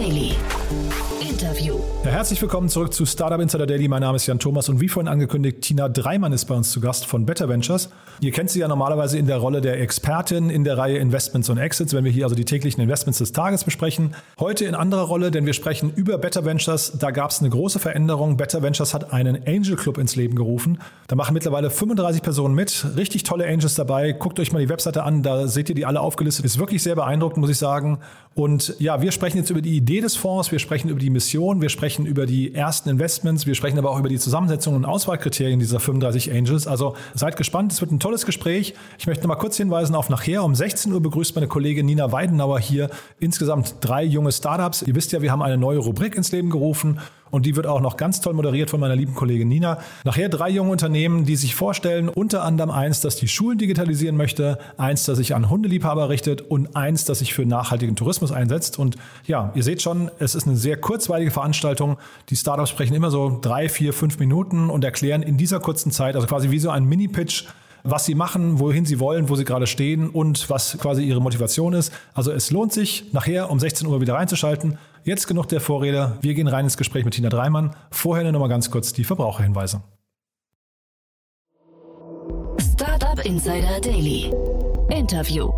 Daily. 0.00 0.29
Herzlich 2.20 2.42
willkommen 2.42 2.68
zurück 2.68 2.92
zu 2.92 3.06
Startup 3.06 3.40
Insider 3.40 3.66
Daily. 3.66 3.88
Mein 3.88 4.02
Name 4.02 4.16
ist 4.16 4.26
Jan 4.26 4.38
Thomas 4.38 4.68
und 4.68 4.78
wie 4.78 4.88
vorhin 4.88 5.08
angekündigt, 5.08 5.62
Tina 5.62 5.88
Dreimann 5.88 6.34
ist 6.34 6.44
bei 6.44 6.54
uns 6.54 6.70
zu 6.70 6.78
Gast 6.78 7.06
von 7.06 7.24
Better 7.24 7.48
Ventures. 7.48 7.88
Ihr 8.20 8.30
kennt 8.30 8.50
sie 8.50 8.58
ja 8.60 8.68
normalerweise 8.68 9.16
in 9.16 9.26
der 9.26 9.38
Rolle 9.38 9.62
der 9.62 9.80
Expertin 9.80 10.50
in 10.50 10.62
der 10.62 10.76
Reihe 10.76 10.98
Investments 10.98 11.48
und 11.48 11.56
Exits, 11.56 11.94
wenn 11.94 12.04
wir 12.04 12.12
hier 12.12 12.24
also 12.24 12.36
die 12.36 12.44
täglichen 12.44 12.82
Investments 12.82 13.20
des 13.20 13.32
Tages 13.32 13.64
besprechen. 13.64 14.14
Heute 14.38 14.66
in 14.66 14.74
anderer 14.74 15.04
Rolle, 15.04 15.30
denn 15.30 15.46
wir 15.46 15.54
sprechen 15.54 15.94
über 15.96 16.18
Better 16.18 16.44
Ventures. 16.44 16.92
Da 16.98 17.10
gab 17.10 17.30
es 17.30 17.40
eine 17.40 17.48
große 17.48 17.78
Veränderung. 17.78 18.36
Better 18.36 18.62
Ventures 18.62 18.92
hat 18.92 19.14
einen 19.14 19.38
Angel 19.46 19.76
Club 19.76 19.96
ins 19.96 20.14
Leben 20.14 20.34
gerufen. 20.34 20.78
Da 21.06 21.16
machen 21.16 21.32
mittlerweile 21.32 21.70
35 21.70 22.20
Personen 22.20 22.54
mit. 22.54 22.84
Richtig 22.98 23.22
tolle 23.22 23.46
Angels 23.46 23.76
dabei. 23.76 24.12
Guckt 24.12 24.38
euch 24.38 24.52
mal 24.52 24.58
die 24.58 24.68
Webseite 24.68 25.04
an, 25.04 25.22
da 25.22 25.48
seht 25.48 25.70
ihr 25.70 25.74
die 25.74 25.86
alle 25.86 26.00
aufgelistet. 26.00 26.44
Ist 26.44 26.58
wirklich 26.58 26.82
sehr 26.82 26.96
beeindruckend, 26.96 27.38
muss 27.38 27.50
ich 27.50 27.56
sagen. 27.56 28.00
Und 28.34 28.76
ja, 28.78 29.00
wir 29.00 29.10
sprechen 29.10 29.38
jetzt 29.38 29.48
über 29.48 29.62
die 29.62 29.74
Idee 29.74 30.02
des 30.02 30.16
Fonds, 30.16 30.52
wir 30.52 30.58
sprechen 30.58 30.90
über 30.90 31.00
die 31.00 31.10
Mission, 31.10 31.62
wir 31.62 31.70
sprechen 31.70 32.09
über 32.10 32.26
die 32.26 32.54
ersten 32.54 32.88
Investments, 32.88 33.46
wir 33.46 33.54
sprechen 33.54 33.78
aber 33.78 33.90
auch 33.90 33.98
über 33.98 34.08
die 34.08 34.18
Zusammensetzung 34.18 34.74
und 34.74 34.84
Auswahlkriterien 34.84 35.60
dieser 35.60 35.78
35 35.78 36.32
Angels. 36.32 36.66
Also 36.66 36.96
seid 37.14 37.36
gespannt, 37.36 37.72
es 37.72 37.80
wird 37.80 37.92
ein 37.92 38.00
tolles 38.00 38.26
Gespräch. 38.26 38.74
Ich 38.98 39.06
möchte 39.06 39.22
noch 39.22 39.28
mal 39.28 39.40
kurz 39.40 39.56
hinweisen 39.56 39.94
auf 39.94 40.10
nachher. 40.10 40.42
Um 40.42 40.56
16 40.56 40.92
Uhr 40.92 41.00
begrüßt 41.00 41.36
meine 41.36 41.46
Kollegin 41.46 41.86
Nina 41.86 42.10
Weidenauer 42.10 42.58
hier 42.58 42.90
insgesamt 43.20 43.76
drei 43.80 44.02
junge 44.02 44.32
Startups. 44.32 44.82
Ihr 44.82 44.96
wisst 44.96 45.12
ja, 45.12 45.22
wir 45.22 45.30
haben 45.30 45.42
eine 45.42 45.56
neue 45.56 45.78
Rubrik 45.78 46.16
ins 46.16 46.32
Leben 46.32 46.50
gerufen 46.50 46.98
und 47.30 47.46
die 47.46 47.56
wird 47.56 47.66
auch 47.66 47.80
noch 47.80 47.96
ganz 47.96 48.20
toll 48.20 48.34
moderiert 48.34 48.70
von 48.70 48.80
meiner 48.80 48.96
lieben 48.96 49.14
Kollegin 49.14 49.48
Nina. 49.48 49.78
Nachher 50.04 50.28
drei 50.28 50.50
junge 50.50 50.70
Unternehmen, 50.70 51.24
die 51.24 51.36
sich 51.36 51.54
vorstellen, 51.54 52.08
unter 52.08 52.42
anderem 52.42 52.70
eins, 52.70 53.00
das 53.00 53.16
die 53.16 53.28
Schulen 53.28 53.58
digitalisieren 53.58 54.16
möchte, 54.16 54.58
eins, 54.76 55.04
das 55.04 55.18
sich 55.18 55.34
an 55.34 55.50
Hundeliebhaber 55.50 56.08
richtet 56.08 56.42
und 56.42 56.76
eins, 56.76 57.04
das 57.04 57.20
sich 57.20 57.34
für 57.34 57.46
nachhaltigen 57.46 57.96
Tourismus 57.96 58.32
einsetzt. 58.32 58.78
Und 58.78 58.96
ja, 59.26 59.52
ihr 59.54 59.62
seht 59.62 59.82
schon, 59.82 60.10
es 60.18 60.34
ist 60.34 60.46
eine 60.46 60.56
sehr 60.56 60.76
kurzweilige 60.76 61.30
Veranstaltung. 61.30 61.98
Die 62.28 62.36
Startups 62.36 62.70
sprechen 62.70 62.94
immer 62.94 63.10
so 63.10 63.38
drei, 63.40 63.68
vier, 63.68 63.92
fünf 63.92 64.18
Minuten 64.18 64.70
und 64.70 64.84
erklären 64.84 65.22
in 65.22 65.36
dieser 65.36 65.60
kurzen 65.60 65.92
Zeit, 65.92 66.14
also 66.16 66.26
quasi 66.26 66.50
wie 66.50 66.58
so 66.58 66.70
ein 66.70 66.84
Mini-Pitch, 66.84 67.44
was 67.82 68.04
sie 68.04 68.14
machen, 68.14 68.58
wohin 68.58 68.84
sie 68.84 69.00
wollen, 69.00 69.28
wo 69.28 69.36
sie 69.36 69.44
gerade 69.44 69.66
stehen 69.66 70.10
und 70.10 70.50
was 70.50 70.78
quasi 70.78 71.02
ihre 71.02 71.20
Motivation 71.20 71.72
ist. 71.72 71.92
Also 72.14 72.32
es 72.32 72.50
lohnt 72.50 72.72
sich, 72.72 73.04
nachher 73.12 73.50
um 73.50 73.58
16 73.58 73.86
Uhr 73.86 74.00
wieder 74.00 74.14
reinzuschalten. 74.14 74.78
Jetzt 75.04 75.26
genug 75.26 75.46
der 75.46 75.60
Vorrede. 75.60 76.18
Wir 76.20 76.34
gehen 76.34 76.48
rein 76.48 76.64
ins 76.64 76.76
Gespräch 76.76 77.04
mit 77.04 77.14
Tina 77.14 77.28
Dreimann. 77.28 77.74
Vorher 77.90 78.30
nur 78.30 78.40
mal 78.40 78.48
ganz 78.48 78.70
kurz 78.70 78.92
die 78.92 79.04
Verbraucherhinweise. 79.04 79.82
Startup 82.58 83.24
Insider 83.24 83.80
Daily. 83.80 84.32
Interview. 84.90 85.50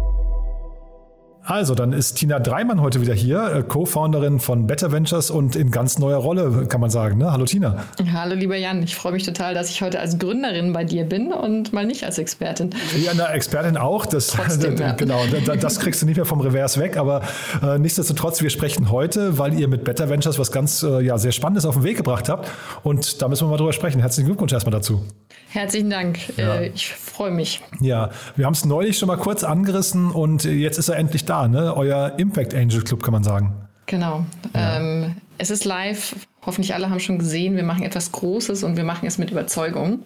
Also, 1.53 1.75
dann 1.75 1.93
ist 1.93 2.15
Tina 2.15 2.39
Dreimann 2.39 2.81
heute 2.81 3.03
wieder 3.03 3.13
hier, 3.13 3.45
äh, 3.55 3.63
Co-Founderin 3.63 4.41
von 4.41 4.67
Better 4.67 4.91
Ventures 4.91 5.31
und 5.31 5.55
in 5.55 5.71
ganz 5.71 5.99
neuer 5.99 6.17
Rolle, 6.17 6.65
kann 6.67 6.81
man 6.81 6.89
sagen. 6.89 7.19
Ne? 7.19 7.31
Hallo 7.31 7.45
Tina. 7.45 7.85
Hallo 8.11 8.35
lieber 8.35 8.57
Jan, 8.57 8.83
ich 8.83 8.95
freue 8.95 9.13
mich 9.13 9.25
total, 9.25 9.53
dass 9.53 9.69
ich 9.69 9.83
heute 9.83 10.01
als 10.01 10.19
Gründerin 10.19 10.73
bei 10.73 10.85
dir 10.85 11.05
bin 11.05 11.31
und 11.31 11.75
mal 11.75 11.85
nicht 11.85 12.05
als 12.05 12.17
Expertin. 12.17 12.71
Ja, 13.05 13.11
eine 13.11 13.29
Expertin 13.35 13.77
auch. 13.77 14.07
Das, 14.07 14.29
Trotzdem, 14.29 14.77
ja. 14.79 14.93
Genau, 14.93 15.21
das 15.61 15.79
kriegst 15.79 16.01
du 16.01 16.07
nicht 16.07 16.17
mehr 16.17 16.25
vom 16.25 16.41
Revers 16.41 16.79
weg, 16.79 16.97
aber 16.97 17.21
äh, 17.63 17.79
nichtsdestotrotz, 17.79 18.41
wir 18.41 18.49
sprechen 18.49 18.91
heute, 18.91 19.37
weil 19.37 19.53
ihr 19.53 19.69
mit 19.69 19.85
Better 19.85 20.09
Ventures 20.09 20.39
was 20.39 20.53
ganz 20.53 20.83
äh, 20.83 21.03
ja, 21.03 21.19
sehr 21.19 21.33
Spannendes 21.33 21.67
auf 21.67 21.75
den 21.75 21.85
Weg 21.85 21.99
gebracht 21.99 22.31
habt 22.31 22.51
und 22.83 23.21
da 23.21 23.29
müssen 23.29 23.47
wir 23.47 23.51
mal 23.51 23.59
drüber 23.59 23.75
sprechen. 23.75 24.01
Herzlichen 24.01 24.29
Glückwunsch 24.29 24.55
erstmal 24.55 24.73
dazu. 24.73 25.05
Herzlichen 25.51 25.91
Dank. 25.91 26.19
Ja. 26.39 26.55
Äh, 26.55 26.69
ich 26.69 26.89
freue 26.95 27.31
mich. 27.31 27.61
Ja, 27.83 28.09
wir 28.37 28.47
haben 28.47 28.55
es 28.55 28.65
neulich 28.65 28.97
schon 28.97 29.09
mal 29.09 29.19
kurz 29.19 29.45
angerissen 29.45 30.11
und 30.11 30.45
jetzt 30.45 30.79
ist 30.79 30.89
er 30.89 30.97
endlich 30.97 31.27
da 31.27 31.42
da, 31.43 31.49
ne? 31.49 31.77
Euer 31.77 32.15
Impact 32.19 32.55
Angel 32.55 32.83
Club, 32.83 33.03
kann 33.03 33.13
man 33.13 33.25
sagen. 33.25 33.55
Genau. 33.87 34.25
Ja. 34.55 34.79
Ähm, 34.79 35.17
es 35.39 35.51
ist 35.51 35.65
live. 35.65 36.17
Hoffentlich 36.45 36.75
alle 36.75 36.91
haben 36.91 37.01
schon 37.01 37.19
gesehen. 37.19 37.57
Wir 37.57 37.63
machen 37.63 37.85
etwas 37.85 38.13
Großes 38.13 38.65
und 38.65 38.77
wir 38.77 38.85
machen 38.85 39.07
es 39.07 39.19
mit 39.19 39.31
Überzeugung. 39.31 40.01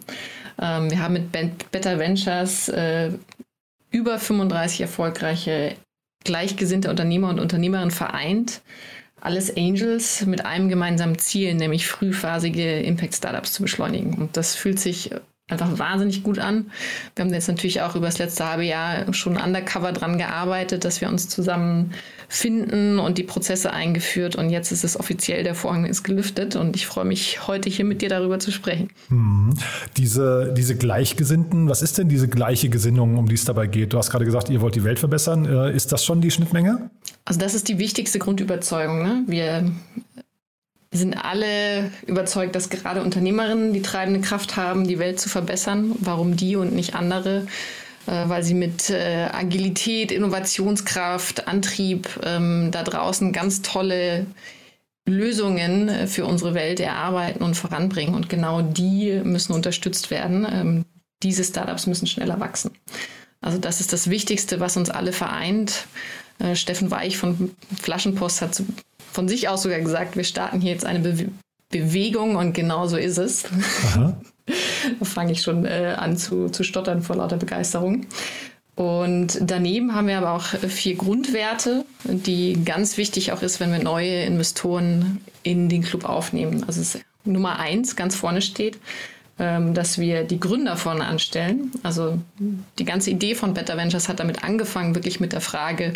Ähm, 0.60 0.90
wir 0.90 1.00
haben 1.02 1.14
mit 1.14 1.32
Better 1.70 1.98
Ventures 1.98 2.68
äh, 2.68 3.10
über 3.90 4.18
35 4.18 4.82
erfolgreiche 4.82 5.74
gleichgesinnte 6.24 6.90
Unternehmer 6.90 7.28
und 7.28 7.38
Unternehmerinnen 7.38 7.90
vereint. 7.90 8.62
Alles 9.20 9.56
Angels 9.56 10.26
mit 10.26 10.44
einem 10.44 10.68
gemeinsamen 10.68 11.18
Ziel, 11.18 11.54
nämlich 11.54 11.86
frühphasige 11.86 12.80
Impact-Startups 12.80 13.52
zu 13.52 13.62
beschleunigen. 13.62 14.14
Und 14.14 14.36
das 14.36 14.54
fühlt 14.54 14.78
sich 14.78 15.10
einfach 15.48 15.78
wahnsinnig 15.78 16.24
gut 16.24 16.40
an. 16.40 16.66
Wir 17.14 17.24
haben 17.24 17.32
jetzt 17.32 17.46
natürlich 17.46 17.80
auch 17.80 17.94
über 17.94 18.06
das 18.06 18.18
letzte 18.18 18.48
halbe 18.48 18.64
Jahr 18.64 19.12
schon 19.14 19.36
undercover 19.36 19.92
dran 19.92 20.18
gearbeitet, 20.18 20.84
dass 20.84 21.00
wir 21.00 21.08
uns 21.08 21.28
zusammen 21.28 21.92
finden 22.28 22.98
und 22.98 23.16
die 23.16 23.22
Prozesse 23.22 23.72
eingeführt 23.72 24.34
und 24.34 24.50
jetzt 24.50 24.72
ist 24.72 24.82
es 24.82 24.98
offiziell, 24.98 25.44
der 25.44 25.54
Vorhang 25.54 25.86
ist 25.86 26.02
gelüftet 26.02 26.56
und 26.56 26.74
ich 26.74 26.86
freue 26.86 27.04
mich 27.04 27.46
heute 27.46 27.70
hier 27.70 27.84
mit 27.84 28.02
dir 28.02 28.08
darüber 28.08 28.40
zu 28.40 28.50
sprechen. 28.50 28.90
Hm. 29.08 29.54
Diese, 29.96 30.52
diese 30.56 30.74
Gleichgesinnten, 30.74 31.68
was 31.68 31.82
ist 31.82 31.98
denn 31.98 32.08
diese 32.08 32.26
gleiche 32.26 32.68
Gesinnung, 32.68 33.16
um 33.16 33.28
die 33.28 33.36
es 33.36 33.44
dabei 33.44 33.68
geht? 33.68 33.92
Du 33.92 33.98
hast 33.98 34.10
gerade 34.10 34.24
gesagt, 34.24 34.50
ihr 34.50 34.60
wollt 34.60 34.74
die 34.74 34.82
Welt 34.82 34.98
verbessern. 34.98 35.44
Äh, 35.44 35.76
ist 35.76 35.92
das 35.92 36.04
schon 36.04 36.20
die 36.20 36.32
Schnittmenge? 36.32 36.90
Also 37.24 37.38
das 37.38 37.54
ist 37.54 37.68
die 37.68 37.78
wichtigste 37.78 38.18
Grundüberzeugung. 38.18 39.02
Ne? 39.02 39.22
Wir 39.28 39.70
wir 40.90 40.98
sind 40.98 41.14
alle 41.14 41.90
überzeugt, 42.06 42.54
dass 42.54 42.70
gerade 42.70 43.02
Unternehmerinnen 43.02 43.72
die 43.72 43.82
treibende 43.82 44.20
Kraft 44.20 44.56
haben, 44.56 44.86
die 44.86 44.98
Welt 44.98 45.20
zu 45.20 45.28
verbessern. 45.28 45.92
Warum 45.98 46.36
die 46.36 46.56
und 46.56 46.74
nicht 46.74 46.94
andere? 46.94 47.46
Äh, 48.06 48.28
weil 48.28 48.42
sie 48.42 48.54
mit 48.54 48.90
äh, 48.90 49.28
Agilität, 49.32 50.12
Innovationskraft, 50.12 51.48
Antrieb 51.48 52.08
ähm, 52.24 52.70
da 52.70 52.82
draußen 52.82 53.32
ganz 53.32 53.62
tolle 53.62 54.26
Lösungen 55.08 55.88
äh, 55.88 56.06
für 56.06 56.24
unsere 56.24 56.54
Welt 56.54 56.78
erarbeiten 56.78 57.42
und 57.42 57.56
voranbringen. 57.56 58.14
Und 58.14 58.28
genau 58.28 58.62
die 58.62 59.20
müssen 59.24 59.52
unterstützt 59.52 60.10
werden. 60.10 60.46
Ähm, 60.50 60.84
diese 61.22 61.42
Startups 61.42 61.86
müssen 61.86 62.06
schneller 62.06 62.38
wachsen. 62.38 62.70
Also 63.40 63.58
das 63.58 63.80
ist 63.80 63.92
das 63.92 64.08
Wichtigste, 64.08 64.60
was 64.60 64.76
uns 64.76 64.90
alle 64.90 65.12
vereint. 65.12 65.86
Steffen 66.52 66.90
Weich 66.90 67.16
von 67.16 67.54
Flaschenpost 67.80 68.42
hat 68.42 68.62
von 69.16 69.28
sich 69.28 69.48
aus 69.48 69.62
sogar 69.62 69.80
gesagt, 69.80 70.16
wir 70.16 70.24
starten 70.24 70.60
hier 70.60 70.72
jetzt 70.72 70.84
eine 70.84 71.00
Be 71.00 71.28
Bewegung 71.68 72.36
und 72.36 72.52
genau 72.52 72.86
so 72.86 72.96
ist 72.96 73.18
es. 73.18 73.42
da 73.96 75.04
fange 75.04 75.32
ich 75.32 75.42
schon 75.42 75.64
äh, 75.64 75.96
an 75.98 76.16
zu, 76.16 76.48
zu 76.48 76.62
stottern 76.62 77.02
vor 77.02 77.16
lauter 77.16 77.38
Begeisterung. 77.38 78.06
Und 78.76 79.38
daneben 79.40 79.94
haben 79.94 80.06
wir 80.06 80.18
aber 80.18 80.30
auch 80.30 80.44
vier 80.44 80.94
Grundwerte, 80.94 81.84
die 82.04 82.62
ganz 82.64 82.98
wichtig 82.98 83.32
auch 83.32 83.42
ist, 83.42 83.58
wenn 83.58 83.72
wir 83.72 83.82
neue 83.82 84.22
Investoren 84.24 85.20
in 85.42 85.68
den 85.68 85.82
Club 85.82 86.04
aufnehmen. 86.04 86.62
Also 86.68 86.98
Nummer 87.24 87.58
eins 87.58 87.96
ganz 87.96 88.14
vorne 88.14 88.42
steht, 88.42 88.78
ähm, 89.40 89.74
dass 89.74 89.98
wir 89.98 90.22
die 90.22 90.38
Gründer 90.38 90.76
vorne 90.76 91.04
anstellen. 91.06 91.72
Also 91.82 92.18
die 92.78 92.84
ganze 92.84 93.10
Idee 93.10 93.34
von 93.34 93.54
Better 93.54 93.76
Ventures 93.76 94.08
hat 94.08 94.20
damit 94.20 94.44
angefangen, 94.44 94.94
wirklich 94.94 95.18
mit 95.18 95.32
der 95.32 95.40
Frage, 95.40 95.94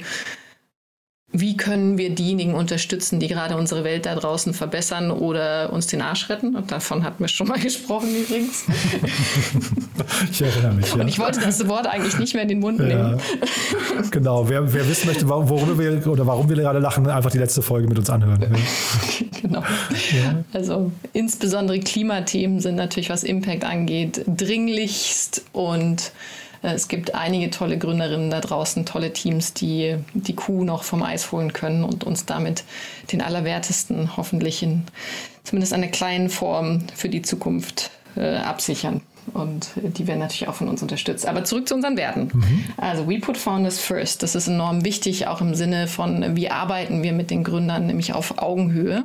wie 1.33 1.57
können 1.57 1.97
wir 1.97 2.11
diejenigen 2.11 2.55
unterstützen, 2.55 3.21
die 3.21 3.29
gerade 3.29 3.57
unsere 3.57 3.85
Welt 3.85 4.05
da 4.05 4.17
draußen 4.17 4.53
verbessern 4.53 5.13
oder 5.13 5.73
uns 5.73 5.87
den 5.87 6.03
Arsch 6.03 6.29
retten? 6.29 6.57
Und 6.57 6.73
davon 6.73 7.05
hatten 7.05 7.23
wir 7.23 7.29
schon 7.29 7.47
mal 7.47 7.59
gesprochen 7.63 8.09
übrigens. 8.17 8.65
ich 10.33 10.43
erinnere 10.43 10.75
mich. 10.75 10.93
Und 10.93 11.03
ja. 11.03 11.07
ich 11.07 11.19
wollte 11.21 11.41
das 11.41 11.69
Wort 11.69 11.87
eigentlich 11.87 12.19
nicht 12.19 12.35
mehr 12.35 12.43
in 12.43 12.49
den 12.49 12.59
Mund 12.59 12.81
nehmen. 12.81 13.19
Ja. 13.19 13.19
Genau. 14.11 14.49
Wer, 14.49 14.73
wer, 14.73 14.89
wissen 14.89 15.07
möchte, 15.07 15.29
worüber 15.29 15.79
wir 15.79 16.07
oder 16.07 16.27
warum 16.27 16.49
wir 16.49 16.57
gerade 16.57 16.79
lachen, 16.79 17.07
einfach 17.07 17.31
die 17.31 17.39
letzte 17.39 17.63
Folge 17.63 17.87
mit 17.87 17.99
uns 17.99 18.09
anhören. 18.09 18.41
genau. 19.43 19.61
Ja. 19.61 20.43
Also 20.53 20.91
insbesondere 21.13 21.79
Klimathemen 21.81 22.61
sind 22.61 22.77
natürlich, 22.77 23.11
was 23.11 23.23
Impact 23.23 23.65
angeht, 23.65 24.25
dringlichst 24.27 25.45
und 25.53 26.13
es 26.63 26.89
gibt 26.89 27.15
einige 27.15 27.51
tolle 27.51 27.79
Gründerinnen 27.79 28.31
da 28.31 28.41
draußen, 28.41 28.85
tolle 28.85 29.13
Teams, 29.13 29.55
die 29.55 29.97
die 30.13 30.35
Kuh 30.35 30.65
noch 30.65 30.83
vom 30.83 31.03
Eis 31.03 31.33
holen 31.33 31.53
können 31.53 31.85
und 31.85 32.05
uns 32.05 32.27
damit 32.27 32.65
den 33.13 33.23
Allerwertesten 33.23 34.17
hoffentlich 34.17 34.63
in 34.63 34.85
zumindest 35.43 35.73
einer 35.73 35.89
kleinen 35.89 36.29
Form 36.29 36.87
für 36.95 37.09
die 37.09 37.23
Zukunft 37.23 37.91
äh, 38.17 38.37
absichern. 38.37 39.01
Und 39.33 39.71
äh, 39.77 39.89
die 39.89 40.07
werden 40.07 40.19
natürlich 40.19 40.49
auch 40.49 40.55
von 40.55 40.69
uns 40.69 40.83
unterstützt. 40.83 41.27
Aber 41.27 41.45
zurück 41.45 41.67
zu 41.67 41.75
unseren 41.75 41.97
Werten. 41.97 42.31
Mhm. 42.33 42.65
Also, 42.77 43.09
we 43.09 43.19
put 43.21 43.39
founders 43.39 43.79
first. 43.79 44.23
Das 44.23 44.35
ist 44.35 44.49
enorm 44.49 44.85
wichtig, 44.85 45.29
auch 45.29 45.41
im 45.41 45.55
Sinne 45.55 45.87
von, 45.87 46.37
wie 46.37 46.51
arbeiten 46.51 47.03
wir 47.03 47.13
mit 47.13 47.31
den 47.31 47.45
Gründern, 47.45 47.87
nämlich 47.87 48.13
auf 48.13 48.39
Augenhöhe. 48.39 49.05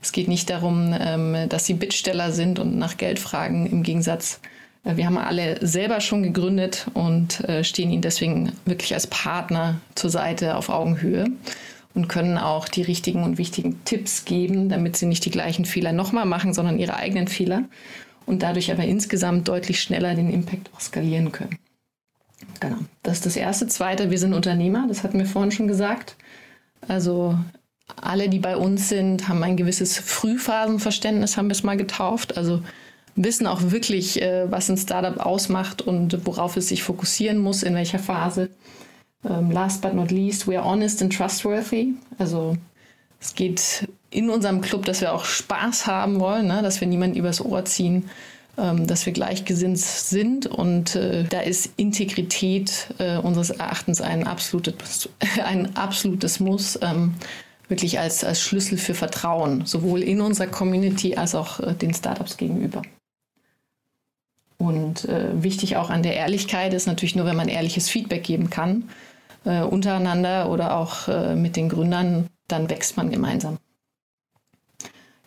Es 0.00 0.12
geht 0.12 0.28
nicht 0.28 0.48
darum, 0.48 0.94
ähm, 0.98 1.48
dass 1.48 1.66
sie 1.66 1.74
Bittsteller 1.74 2.32
sind 2.32 2.58
und 2.58 2.78
nach 2.78 2.96
Geld 2.96 3.18
fragen, 3.18 3.66
im 3.66 3.82
Gegensatz 3.82 4.40
äh, 4.42 4.48
wir 4.84 5.06
haben 5.06 5.16
alle 5.16 5.66
selber 5.66 6.00
schon 6.00 6.22
gegründet 6.22 6.86
und 6.92 7.40
äh, 7.48 7.64
stehen 7.64 7.90
ihnen 7.90 8.02
deswegen 8.02 8.52
wirklich 8.66 8.92
als 8.94 9.06
Partner 9.06 9.80
zur 9.94 10.10
Seite 10.10 10.56
auf 10.56 10.68
Augenhöhe 10.68 11.26
und 11.94 12.08
können 12.08 12.36
auch 12.36 12.68
die 12.68 12.82
richtigen 12.82 13.22
und 13.22 13.38
wichtigen 13.38 13.82
Tipps 13.84 14.24
geben, 14.24 14.68
damit 14.68 14.96
sie 14.96 15.06
nicht 15.06 15.24
die 15.24 15.30
gleichen 15.30 15.64
Fehler 15.64 15.92
nochmal 15.92 16.26
machen, 16.26 16.52
sondern 16.52 16.78
ihre 16.78 16.96
eigenen 16.96 17.28
Fehler 17.28 17.64
und 18.26 18.42
dadurch 18.42 18.70
aber 18.70 18.84
insgesamt 18.84 19.48
deutlich 19.48 19.80
schneller 19.80 20.14
den 20.14 20.30
Impact 20.30 20.70
auch 20.74 20.80
skalieren 20.80 21.32
können. 21.32 21.58
Genau, 22.60 22.76
das 23.02 23.18
ist 23.18 23.26
das 23.26 23.36
Erste. 23.36 23.66
Zweite, 23.68 24.10
wir 24.10 24.18
sind 24.18 24.34
Unternehmer, 24.34 24.86
das 24.88 25.02
hatten 25.02 25.18
wir 25.18 25.26
vorhin 25.26 25.52
schon 25.52 25.68
gesagt. 25.68 26.16
Also 26.88 27.38
alle, 28.00 28.28
die 28.28 28.38
bei 28.38 28.56
uns 28.56 28.88
sind, 28.88 29.28
haben 29.28 29.42
ein 29.42 29.56
gewisses 29.56 29.98
Frühphasenverständnis, 29.98 31.36
haben 31.36 31.48
wir 31.48 31.52
es 31.52 31.62
mal 31.62 31.76
getauft. 31.76 32.36
Also 32.36 32.62
wissen 33.16 33.46
auch 33.46 33.70
wirklich, 33.70 34.20
äh, 34.20 34.50
was 34.50 34.68
ein 34.68 34.76
Startup 34.76 35.18
ausmacht 35.24 35.82
und 35.82 36.26
worauf 36.26 36.56
es 36.56 36.68
sich 36.68 36.82
fokussieren 36.82 37.38
muss, 37.38 37.62
in 37.62 37.74
welcher 37.74 37.98
Phase. 37.98 38.50
Ähm, 39.28 39.50
last 39.50 39.80
but 39.80 39.94
not 39.94 40.10
least, 40.10 40.46
we 40.46 40.58
are 40.58 40.68
honest 40.68 41.02
and 41.02 41.16
trustworthy. 41.16 41.94
Also 42.18 42.56
es 43.20 43.34
geht 43.34 43.88
in 44.10 44.30
unserem 44.30 44.60
Club, 44.60 44.84
dass 44.84 45.00
wir 45.00 45.12
auch 45.12 45.24
Spaß 45.24 45.86
haben 45.86 46.20
wollen, 46.20 46.46
ne? 46.46 46.60
dass 46.62 46.80
wir 46.80 46.88
niemanden 46.88 47.16
übers 47.16 47.40
Ohr 47.40 47.64
ziehen, 47.64 48.10
ähm, 48.58 48.86
dass 48.86 49.06
wir 49.06 49.12
gleichgesinnt 49.12 49.78
sind. 49.78 50.46
Und 50.46 50.94
äh, 50.94 51.24
da 51.24 51.40
ist 51.40 51.70
Integrität 51.76 52.88
äh, 52.98 53.16
unseres 53.16 53.50
Erachtens 53.50 54.00
ein 54.00 54.26
absolutes, 54.26 55.08
ein 55.44 55.76
absolutes 55.76 56.40
Muss. 56.40 56.78
Ähm, 56.82 57.14
wirklich 57.68 57.98
als, 57.98 58.24
als 58.24 58.42
Schlüssel 58.42 58.76
für 58.76 58.94
Vertrauen, 58.94 59.64
sowohl 59.64 60.02
in 60.02 60.20
unserer 60.20 60.48
Community 60.48 61.16
als 61.16 61.34
auch 61.34 61.60
äh, 61.60 61.74
den 61.74 61.94
Startups 61.94 62.36
gegenüber. 62.36 62.82
Und 64.64 65.04
äh, 65.04 65.42
wichtig 65.42 65.76
auch 65.76 65.90
an 65.90 66.02
der 66.02 66.14
Ehrlichkeit 66.14 66.72
ist 66.72 66.86
natürlich 66.86 67.14
nur, 67.14 67.26
wenn 67.26 67.36
man 67.36 67.48
ehrliches 67.48 67.90
Feedback 67.90 68.24
geben 68.24 68.48
kann, 68.48 68.88
äh, 69.44 69.60
untereinander 69.60 70.50
oder 70.50 70.78
auch 70.78 71.06
äh, 71.06 71.36
mit 71.36 71.56
den 71.56 71.68
Gründern, 71.68 72.28
dann 72.48 72.70
wächst 72.70 72.96
man 72.96 73.10
gemeinsam. 73.10 73.58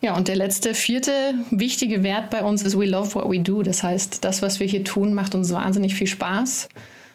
Ja, 0.00 0.16
und 0.16 0.26
der 0.26 0.34
letzte, 0.34 0.74
vierte 0.74 1.12
wichtige 1.50 2.02
Wert 2.02 2.30
bei 2.30 2.42
uns 2.42 2.62
ist 2.62 2.76
We 2.76 2.86
love 2.86 3.14
what 3.14 3.30
we 3.30 3.38
do. 3.38 3.62
Das 3.62 3.84
heißt, 3.84 4.24
das, 4.24 4.42
was 4.42 4.58
wir 4.58 4.66
hier 4.66 4.82
tun, 4.82 5.14
macht 5.14 5.36
uns 5.36 5.52
wahnsinnig 5.52 5.94
viel 5.94 6.08
Spaß. 6.08 6.68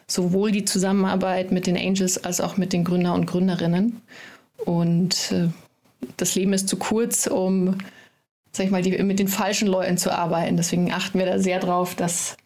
Sowohl 0.06 0.50
die 0.50 0.64
Zusammenarbeit 0.64 1.52
mit 1.52 1.66
den 1.66 1.76
Angels 1.76 2.24
als 2.24 2.40
auch 2.40 2.56
mit 2.56 2.72
den 2.72 2.84
Gründer 2.84 3.12
und 3.12 3.26
Gründerinnen. 3.26 4.00
Und 4.64 5.30
äh, 5.30 5.48
das 6.16 6.34
Leben 6.36 6.54
ist 6.54 6.70
zu 6.70 6.78
kurz, 6.78 7.26
um 7.26 7.76
sag 8.56 8.66
ich 8.66 8.70
mal, 8.70 8.82
die, 8.82 9.02
mit 9.02 9.18
den 9.18 9.28
falschen 9.28 9.66
Leuten 9.66 9.98
zu 9.98 10.16
arbeiten. 10.16 10.56
Deswegen 10.56 10.92
achten 10.92 11.18
wir 11.18 11.26
da 11.26 11.38
sehr 11.38 11.58
drauf, 11.58 11.94
dass 11.94 12.36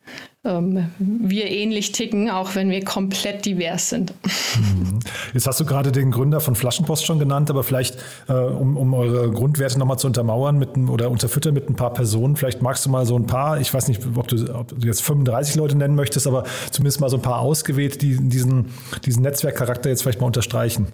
ähm, 0.44 0.90
wir 0.98 1.50
ähnlich 1.50 1.92
ticken, 1.92 2.30
auch 2.30 2.54
wenn 2.54 2.70
wir 2.70 2.82
komplett 2.84 3.44
divers 3.44 3.90
sind. 3.90 4.14
Mhm. 4.24 5.00
Jetzt 5.34 5.46
hast 5.46 5.60
du 5.60 5.66
gerade 5.66 5.92
den 5.92 6.10
Gründer 6.10 6.40
von 6.40 6.54
Flaschenpost 6.54 7.04
schon 7.04 7.18
genannt, 7.18 7.50
aber 7.50 7.62
vielleicht, 7.62 7.98
äh, 8.28 8.32
um, 8.32 8.76
um 8.76 8.94
eure 8.94 9.30
Grundwerte 9.30 9.78
nochmal 9.78 9.98
zu 9.98 10.06
untermauern 10.06 10.58
mit, 10.58 10.78
oder 10.78 11.10
unterfüttern 11.10 11.52
mit 11.52 11.68
ein 11.68 11.76
paar 11.76 11.92
Personen, 11.92 12.36
vielleicht 12.36 12.62
magst 12.62 12.86
du 12.86 12.90
mal 12.90 13.04
so 13.04 13.16
ein 13.16 13.26
paar, 13.26 13.60
ich 13.60 13.72
weiß 13.74 13.88
nicht, 13.88 14.00
ob 14.16 14.28
du, 14.28 14.54
ob 14.54 14.80
du 14.80 14.86
jetzt 14.86 15.02
35 15.02 15.56
Leute 15.56 15.76
nennen 15.76 15.94
möchtest, 15.94 16.26
aber 16.26 16.44
zumindest 16.70 17.00
mal 17.00 17.10
so 17.10 17.16
ein 17.16 17.22
paar 17.22 17.40
ausgewählt, 17.40 18.00
die 18.00 18.16
diesen, 18.16 18.72
diesen 19.04 19.22
Netzwerkcharakter 19.22 19.90
jetzt 19.90 20.02
vielleicht 20.02 20.20
mal 20.20 20.26
unterstreichen. 20.26 20.86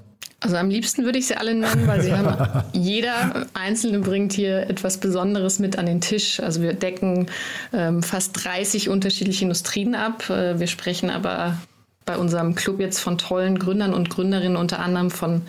Also 0.44 0.58
am 0.58 0.68
liebsten 0.68 1.06
würde 1.06 1.18
ich 1.18 1.26
sie 1.26 1.36
alle 1.36 1.54
nennen, 1.54 1.86
weil 1.86 2.02
sie 2.02 2.12
haben, 2.12 2.62
jeder 2.74 3.46
Einzelne 3.54 4.00
bringt 4.00 4.34
hier 4.34 4.68
etwas 4.68 4.98
Besonderes 4.98 5.58
mit 5.58 5.78
an 5.78 5.86
den 5.86 6.02
Tisch. 6.02 6.38
Also 6.38 6.60
wir 6.60 6.74
decken 6.74 7.28
ähm, 7.72 8.02
fast 8.02 8.44
30 8.44 8.90
unterschiedliche 8.90 9.44
Industrien 9.44 9.94
ab. 9.94 10.28
Äh, 10.28 10.60
wir 10.60 10.66
sprechen 10.66 11.08
aber 11.08 11.56
bei 12.04 12.18
unserem 12.18 12.54
Club 12.54 12.78
jetzt 12.78 12.98
von 12.98 13.16
tollen 13.16 13.58
Gründern 13.58 13.94
und 13.94 14.10
Gründerinnen, 14.10 14.58
unter 14.58 14.80
anderem 14.80 15.10
von 15.10 15.40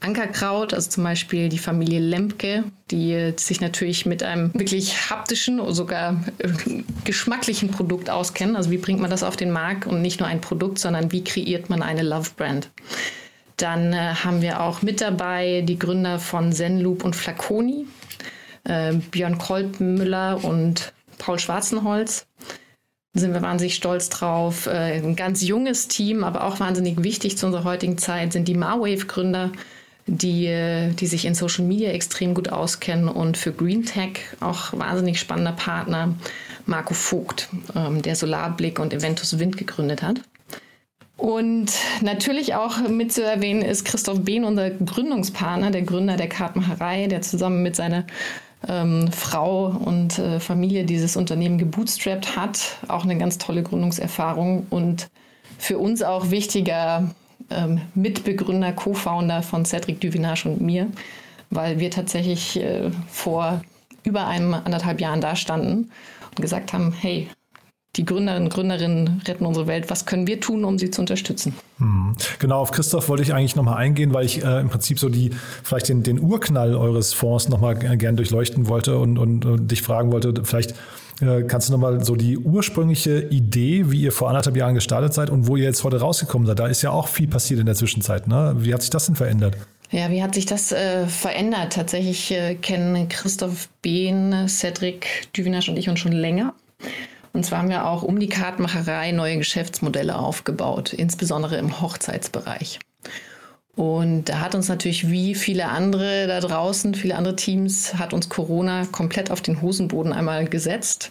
Ankerkraut, 0.00 0.72
also 0.72 0.88
zum 0.88 1.04
Beispiel 1.04 1.50
die 1.50 1.58
Familie 1.58 2.00
Lemke, 2.00 2.64
die 2.90 3.34
sich 3.36 3.60
natürlich 3.60 4.06
mit 4.06 4.22
einem 4.22 4.54
wirklich 4.54 5.10
haptischen, 5.10 5.60
oder 5.60 5.74
sogar 5.74 6.24
geschmacklichen 7.04 7.70
Produkt 7.70 8.08
auskennen. 8.08 8.56
Also 8.56 8.70
wie 8.70 8.78
bringt 8.78 9.00
man 9.00 9.10
das 9.10 9.22
auf 9.22 9.36
den 9.36 9.50
Markt 9.50 9.86
und 9.86 10.00
nicht 10.00 10.20
nur 10.20 10.30
ein 10.30 10.40
Produkt, 10.40 10.78
sondern 10.78 11.12
wie 11.12 11.22
kreiert 11.24 11.68
man 11.68 11.82
eine 11.82 12.02
Love 12.02 12.30
Brand? 12.38 12.70
Dann 13.56 13.92
äh, 13.92 14.14
haben 14.24 14.42
wir 14.42 14.60
auch 14.60 14.82
mit 14.82 15.00
dabei 15.00 15.62
die 15.62 15.78
Gründer 15.78 16.18
von 16.18 16.52
Zenloop 16.52 17.04
und 17.04 17.14
Flaconi, 17.14 17.86
äh, 18.64 18.94
Björn 18.94 19.38
Kolpenmüller 19.38 20.44
und 20.44 20.92
Paul 21.18 21.38
Schwarzenholz. 21.38 22.26
Da 23.12 23.20
sind 23.20 23.32
wir 23.32 23.42
wahnsinnig 23.42 23.76
stolz 23.76 24.08
drauf. 24.08 24.66
Äh, 24.66 24.98
ein 24.98 25.14
ganz 25.14 25.42
junges 25.42 25.86
Team, 25.86 26.24
aber 26.24 26.44
auch 26.44 26.58
wahnsinnig 26.58 27.04
wichtig 27.04 27.38
zu 27.38 27.46
unserer 27.46 27.64
heutigen 27.64 27.96
Zeit 27.96 28.32
sind 28.32 28.48
die 28.48 28.56
Marwave-Gründer, 28.56 29.52
die, 30.06 30.46
äh, 30.46 30.90
die 30.90 31.06
sich 31.06 31.24
in 31.24 31.36
Social 31.36 31.64
Media 31.64 31.90
extrem 31.90 32.34
gut 32.34 32.48
auskennen 32.48 33.08
und 33.08 33.36
für 33.36 33.52
Green 33.52 33.84
Tech 33.84 34.18
auch 34.40 34.72
wahnsinnig 34.72 35.20
spannender 35.20 35.52
Partner, 35.52 36.14
Marco 36.66 36.92
Vogt, 36.92 37.48
ähm, 37.76 38.02
der 38.02 38.16
Solarblick 38.16 38.80
und 38.80 38.92
Eventus 38.92 39.38
Wind 39.38 39.56
gegründet 39.56 40.02
hat. 40.02 40.20
Und 41.16 41.72
natürlich 42.02 42.54
auch 42.54 42.88
mit 42.88 43.12
zu 43.12 43.22
erwähnen 43.22 43.62
ist 43.62 43.84
Christoph 43.84 44.24
Behn, 44.24 44.44
unser 44.44 44.70
Gründungspartner, 44.70 45.70
der 45.70 45.82
Gründer 45.82 46.16
der 46.16 46.28
Kartmacherei, 46.28 47.06
der 47.06 47.22
zusammen 47.22 47.62
mit 47.62 47.76
seiner 47.76 48.04
ähm, 48.68 49.10
Frau 49.12 49.66
und 49.66 50.18
äh, 50.18 50.40
Familie 50.40 50.84
dieses 50.84 51.16
Unternehmen 51.16 51.58
gebootstrapped 51.58 52.36
hat. 52.36 52.78
Auch 52.88 53.04
eine 53.04 53.16
ganz 53.16 53.38
tolle 53.38 53.62
Gründungserfahrung 53.62 54.66
und 54.70 55.08
für 55.58 55.78
uns 55.78 56.02
auch 56.02 56.30
wichtiger 56.30 57.14
ähm, 57.50 57.80
Mitbegründer, 57.94 58.72
Co-Founder 58.72 59.42
von 59.42 59.64
Cedric 59.64 60.00
Duvinage 60.00 60.46
und 60.46 60.60
mir, 60.60 60.88
weil 61.50 61.78
wir 61.78 61.90
tatsächlich 61.90 62.60
äh, 62.60 62.90
vor 63.08 63.62
über 64.02 64.26
einem 64.26 64.54
anderthalb 64.54 65.00
Jahren 65.00 65.20
da 65.20 65.36
standen 65.36 65.90
und 66.30 66.42
gesagt 66.42 66.72
haben, 66.72 66.92
hey, 66.92 67.28
die 67.96 68.04
Gründerinnen 68.04 68.44
und 68.44 68.52
Gründerinnen 68.52 69.22
retten 69.26 69.46
unsere 69.46 69.66
Welt. 69.66 69.90
Was 69.90 70.06
können 70.06 70.26
wir 70.26 70.40
tun, 70.40 70.64
um 70.64 70.78
sie 70.78 70.90
zu 70.90 71.00
unterstützen? 71.00 71.54
Hm. 71.78 72.16
Genau, 72.38 72.60
auf 72.60 72.70
Christoph 72.72 73.08
wollte 73.08 73.22
ich 73.22 73.32
eigentlich 73.32 73.56
nochmal 73.56 73.76
eingehen, 73.76 74.12
weil 74.12 74.26
ich 74.26 74.44
äh, 74.44 74.60
im 74.60 74.68
Prinzip 74.68 74.98
so 74.98 75.08
die, 75.08 75.30
vielleicht 75.62 75.88
den, 75.88 76.02
den 76.02 76.20
Urknall 76.20 76.74
eures 76.74 77.12
Fonds 77.12 77.48
nochmal 77.48 77.76
gern 77.76 78.16
durchleuchten 78.16 78.68
wollte 78.68 78.98
und, 78.98 79.18
und, 79.18 79.44
und 79.44 79.70
dich 79.70 79.82
fragen 79.82 80.12
wollte, 80.12 80.34
vielleicht 80.44 80.74
äh, 81.20 81.42
kannst 81.42 81.68
du 81.68 81.72
nochmal 81.72 82.04
so 82.04 82.16
die 82.16 82.38
ursprüngliche 82.38 83.20
Idee, 83.28 83.90
wie 83.90 84.00
ihr 84.00 84.12
vor 84.12 84.28
anderthalb 84.28 84.56
Jahren 84.56 84.74
gestartet 84.74 85.14
seid 85.14 85.30
und 85.30 85.46
wo 85.46 85.56
ihr 85.56 85.64
jetzt 85.64 85.84
heute 85.84 86.00
rausgekommen 86.00 86.46
seid. 86.46 86.58
Da 86.58 86.66
ist 86.66 86.82
ja 86.82 86.90
auch 86.90 87.08
viel 87.08 87.28
passiert 87.28 87.60
in 87.60 87.66
der 87.66 87.74
Zwischenzeit. 87.74 88.26
Ne? 88.26 88.54
Wie 88.58 88.74
hat 88.74 88.82
sich 88.82 88.90
das 88.90 89.06
denn 89.06 89.14
verändert? 89.14 89.56
Ja, 89.90 90.10
wie 90.10 90.22
hat 90.22 90.34
sich 90.34 90.46
das 90.46 90.72
äh, 90.72 91.06
verändert? 91.06 91.74
Tatsächlich 91.74 92.32
äh, 92.32 92.56
kennen 92.56 93.08
Christoph 93.08 93.68
Behn, 93.80 94.48
Cedric 94.48 95.28
Düvinasch 95.36 95.68
und 95.68 95.76
ich 95.76 95.88
uns 95.88 96.00
schon 96.00 96.12
länger. 96.12 96.54
Und 97.34 97.44
zwar 97.44 97.58
haben 97.58 97.68
wir 97.68 97.86
auch 97.86 98.04
um 98.04 98.20
die 98.20 98.28
Kartmacherei 98.28 99.10
neue 99.10 99.38
Geschäftsmodelle 99.38 100.16
aufgebaut, 100.16 100.92
insbesondere 100.92 101.56
im 101.56 101.80
Hochzeitsbereich. 101.80 102.78
Und 103.74 104.28
da 104.28 104.38
hat 104.38 104.54
uns 104.54 104.68
natürlich 104.68 105.10
wie 105.10 105.34
viele 105.34 105.68
andere 105.68 106.28
da 106.28 106.38
draußen, 106.38 106.94
viele 106.94 107.16
andere 107.16 107.34
Teams, 107.34 107.94
hat 107.94 108.12
uns 108.12 108.28
Corona 108.28 108.86
komplett 108.86 109.32
auf 109.32 109.40
den 109.40 109.60
Hosenboden 109.60 110.12
einmal 110.12 110.44
gesetzt. 110.44 111.10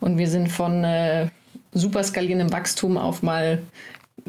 Und 0.00 0.16
wir 0.16 0.28
sind 0.28 0.48
von 0.48 0.82
äh, 0.82 1.28
super 1.72 2.02
skalierendem 2.04 2.52
Wachstum 2.54 2.96
auf 2.96 3.22
mal 3.22 3.60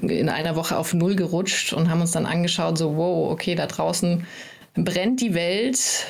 in 0.02 0.28
einer 0.28 0.58
Woche 0.58 0.78
auf 0.78 0.94
Null 0.94 1.16
gerutscht 1.16 1.72
und 1.72 1.90
haben 1.90 2.02
uns 2.02 2.12
dann 2.12 2.26
angeschaut, 2.26 2.78
so, 2.78 2.98
wow, 2.98 3.32
okay, 3.32 3.56
da 3.56 3.68
draußen 3.68 4.26
brennt 4.74 5.22
die 5.22 5.34
Welt. 5.34 6.08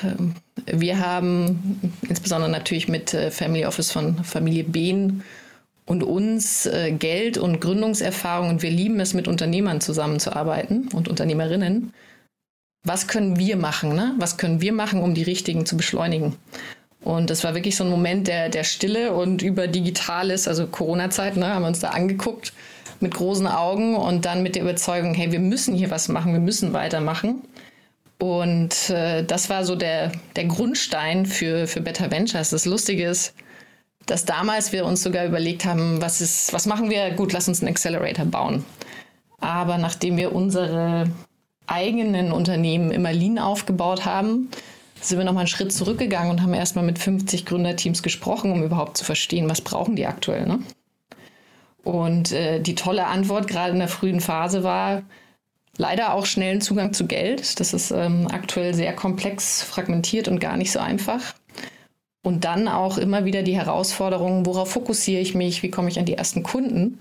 Wir 0.66 0.98
haben 1.00 1.80
insbesondere 2.08 2.50
natürlich 2.50 2.88
mit 2.88 3.14
äh, 3.14 3.30
Family 3.30 3.66
Office 3.66 3.90
von 3.90 4.22
Familie 4.24 4.64
Behn 4.64 5.22
und 5.86 6.02
uns 6.02 6.66
äh, 6.66 6.92
Geld 6.92 7.38
und 7.38 7.60
Gründungserfahrung 7.60 8.48
und 8.48 8.62
wir 8.62 8.70
lieben 8.70 9.00
es, 9.00 9.14
mit 9.14 9.28
Unternehmern 9.28 9.80
zusammenzuarbeiten 9.80 10.88
und 10.92 11.08
Unternehmerinnen. 11.08 11.92
Was 12.84 13.06
können 13.06 13.38
wir 13.38 13.56
machen? 13.56 13.94
Ne? 13.94 14.14
Was 14.18 14.36
können 14.36 14.60
wir 14.60 14.72
machen, 14.72 15.02
um 15.02 15.14
die 15.14 15.22
Richtigen 15.22 15.66
zu 15.66 15.76
beschleunigen? 15.76 16.36
Und 17.04 17.30
das 17.30 17.42
war 17.42 17.54
wirklich 17.54 17.76
so 17.76 17.84
ein 17.84 17.90
Moment 17.90 18.28
der, 18.28 18.48
der 18.48 18.64
Stille 18.64 19.12
und 19.12 19.42
über 19.42 19.66
Digitales, 19.66 20.46
also 20.46 20.66
Corona-Zeit, 20.68 21.36
ne, 21.36 21.48
haben 21.48 21.62
wir 21.62 21.68
uns 21.68 21.80
da 21.80 21.90
angeguckt 21.90 22.52
mit 23.00 23.14
großen 23.14 23.48
Augen 23.48 23.96
und 23.96 24.24
dann 24.24 24.44
mit 24.44 24.54
der 24.54 24.62
Überzeugung, 24.62 25.12
hey, 25.14 25.32
wir 25.32 25.40
müssen 25.40 25.74
hier 25.74 25.90
was 25.90 26.08
machen, 26.08 26.32
wir 26.32 26.40
müssen 26.40 26.72
weitermachen. 26.72 27.42
Und 28.22 28.88
äh, 28.90 29.24
das 29.24 29.50
war 29.50 29.64
so 29.64 29.74
der, 29.74 30.12
der 30.36 30.44
Grundstein 30.44 31.26
für, 31.26 31.66
für 31.66 31.80
Better 31.80 32.12
Ventures. 32.12 32.50
Das 32.50 32.66
Lustige 32.66 33.08
ist, 33.08 33.34
dass 34.06 34.24
damals 34.24 34.70
wir 34.70 34.86
uns 34.86 35.02
sogar 35.02 35.26
überlegt 35.26 35.64
haben, 35.64 36.00
was, 36.00 36.20
ist, 36.20 36.52
was 36.52 36.66
machen 36.66 36.88
wir? 36.88 37.10
Gut, 37.10 37.32
lass 37.32 37.48
uns 37.48 37.62
einen 37.62 37.70
Accelerator 37.70 38.24
bauen. 38.24 38.64
Aber 39.40 39.76
nachdem 39.76 40.18
wir 40.18 40.32
unsere 40.36 41.10
eigenen 41.66 42.30
Unternehmen 42.30 42.92
immer 42.92 43.12
lean 43.12 43.40
aufgebaut 43.40 44.04
haben, 44.04 44.52
sind 45.00 45.18
wir 45.18 45.24
nochmal 45.24 45.40
einen 45.40 45.48
Schritt 45.48 45.72
zurückgegangen 45.72 46.30
und 46.30 46.42
haben 46.42 46.54
erstmal 46.54 46.84
mit 46.84 47.00
50 47.00 47.44
Gründerteams 47.44 48.04
gesprochen, 48.04 48.52
um 48.52 48.62
überhaupt 48.62 48.96
zu 48.96 49.04
verstehen, 49.04 49.50
was 49.50 49.62
brauchen 49.62 49.96
die 49.96 50.06
aktuell. 50.06 50.46
Ne? 50.46 50.60
Und 51.82 52.30
äh, 52.30 52.60
die 52.60 52.76
tolle 52.76 53.08
Antwort 53.08 53.48
gerade 53.48 53.72
in 53.72 53.80
der 53.80 53.88
frühen 53.88 54.20
Phase 54.20 54.62
war, 54.62 55.02
leider 55.78 56.14
auch 56.14 56.26
schnellen 56.26 56.60
Zugang 56.60 56.92
zu 56.92 57.06
Geld. 57.06 57.60
Das 57.60 57.72
ist 57.72 57.90
ähm, 57.90 58.28
aktuell 58.30 58.74
sehr 58.74 58.94
komplex, 58.94 59.62
fragmentiert 59.62 60.28
und 60.28 60.40
gar 60.40 60.56
nicht 60.56 60.72
so 60.72 60.78
einfach. 60.78 61.34
Und 62.24 62.44
dann 62.44 62.68
auch 62.68 62.98
immer 62.98 63.24
wieder 63.24 63.42
die 63.42 63.56
Herausforderungen, 63.56 64.46
worauf 64.46 64.70
fokussiere 64.70 65.20
ich 65.20 65.34
mich, 65.34 65.62
wie 65.62 65.70
komme 65.70 65.88
ich 65.88 65.98
an 65.98 66.04
die 66.04 66.14
ersten 66.14 66.42
Kunden. 66.42 66.98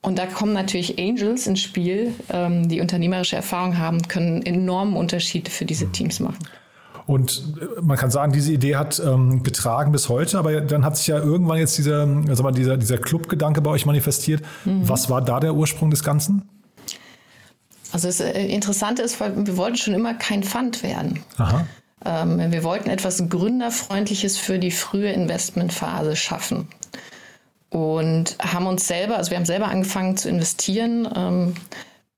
Und 0.00 0.18
da 0.18 0.26
kommen 0.26 0.52
natürlich 0.52 0.98
Angels 0.98 1.46
ins 1.46 1.60
Spiel, 1.60 2.14
ähm, 2.30 2.68
die 2.68 2.80
unternehmerische 2.80 3.36
Erfahrung 3.36 3.78
haben, 3.78 4.02
können 4.06 4.44
enormen 4.44 4.96
Unterschied 4.96 5.48
für 5.48 5.64
diese 5.64 5.90
Teams 5.90 6.20
machen. 6.20 6.38
Und 7.06 7.54
äh, 7.60 7.80
man 7.80 7.96
kann 7.96 8.10
sagen, 8.10 8.32
diese 8.32 8.52
Idee 8.52 8.76
hat 8.76 9.02
ähm, 9.04 9.42
getragen 9.42 9.90
bis 9.90 10.08
heute, 10.08 10.38
aber 10.38 10.60
dann 10.60 10.84
hat 10.84 10.96
sich 10.96 11.06
ja 11.06 11.18
irgendwann 11.18 11.58
jetzt 11.58 11.78
dieser, 11.78 12.06
mal 12.06 12.52
dieser, 12.52 12.76
dieser 12.76 12.98
Clubgedanke 12.98 13.62
bei 13.62 13.70
euch 13.70 13.86
manifestiert. 13.86 14.42
Mhm. 14.66 14.88
Was 14.88 15.08
war 15.08 15.22
da 15.22 15.40
der 15.40 15.54
Ursprung 15.54 15.90
des 15.90 16.04
Ganzen? 16.04 16.42
Also 17.92 18.08
das 18.08 18.20
äh, 18.20 18.46
Interessante 18.46 19.02
ist, 19.02 19.20
wir 19.20 19.56
wollten 19.56 19.76
schon 19.76 19.94
immer 19.94 20.14
kein 20.14 20.42
Fund 20.42 20.82
werden. 20.82 21.22
Aha. 21.38 21.66
Ähm, 22.04 22.52
wir 22.52 22.62
wollten 22.64 22.90
etwas 22.90 23.28
Gründerfreundliches 23.28 24.38
für 24.38 24.58
die 24.58 24.70
frühe 24.70 25.10
Investmentphase 25.10 26.16
schaffen. 26.16 26.68
Und 27.70 28.36
haben 28.40 28.66
uns 28.66 28.86
selber, 28.86 29.16
also 29.16 29.30
wir 29.30 29.36
haben 29.36 29.44
selber 29.44 29.68
angefangen 29.68 30.16
zu 30.16 30.28
investieren, 30.28 31.08
ähm, 31.14 31.54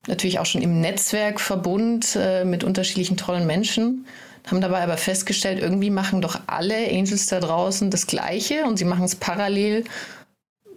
natürlich 0.06 0.38
auch 0.38 0.46
schon 0.46 0.62
im 0.62 0.80
Netzwerkverbund 0.80 2.16
äh, 2.16 2.44
mit 2.44 2.62
unterschiedlichen 2.62 3.16
tollen 3.16 3.46
Menschen, 3.46 4.06
haben 4.46 4.60
dabei 4.60 4.82
aber 4.82 4.96
festgestellt, 4.96 5.60
irgendwie 5.60 5.90
machen 5.90 6.22
doch 6.22 6.40
alle 6.46 6.88
Angels 6.90 7.26
da 7.26 7.40
draußen 7.40 7.90
das 7.90 8.06
Gleiche 8.06 8.64
und 8.64 8.78
sie 8.78 8.84
machen 8.84 9.04
es 9.04 9.14
parallel. 9.14 9.84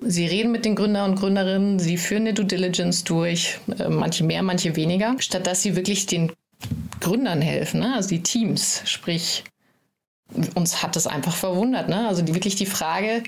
Sie 0.01 0.25
reden 0.25 0.51
mit 0.51 0.65
den 0.65 0.75
Gründern 0.75 1.11
und 1.11 1.19
Gründerinnen, 1.19 1.79
sie 1.79 1.97
führen 1.97 2.23
eine 2.23 2.33
Due 2.33 2.45
Diligence 2.45 3.03
durch, 3.03 3.59
äh, 3.77 3.87
manche 3.89 4.23
mehr, 4.23 4.43
manche 4.43 4.75
weniger, 4.75 5.15
statt 5.19 5.47
dass 5.47 5.61
sie 5.61 5.75
wirklich 5.75 6.05
den 6.05 6.31
Gründern 6.99 7.41
helfen, 7.41 7.81
ne? 7.81 7.93
also 7.95 8.09
die 8.09 8.23
Teams. 8.23 8.81
Sprich, 8.85 9.43
uns 10.55 10.83
hat 10.83 10.95
das 10.95 11.07
einfach 11.07 11.35
verwundert. 11.35 11.89
Ne? 11.89 12.07
Also 12.07 12.21
die, 12.21 12.33
wirklich 12.33 12.55
die 12.55 12.65
Frage, 12.65 13.23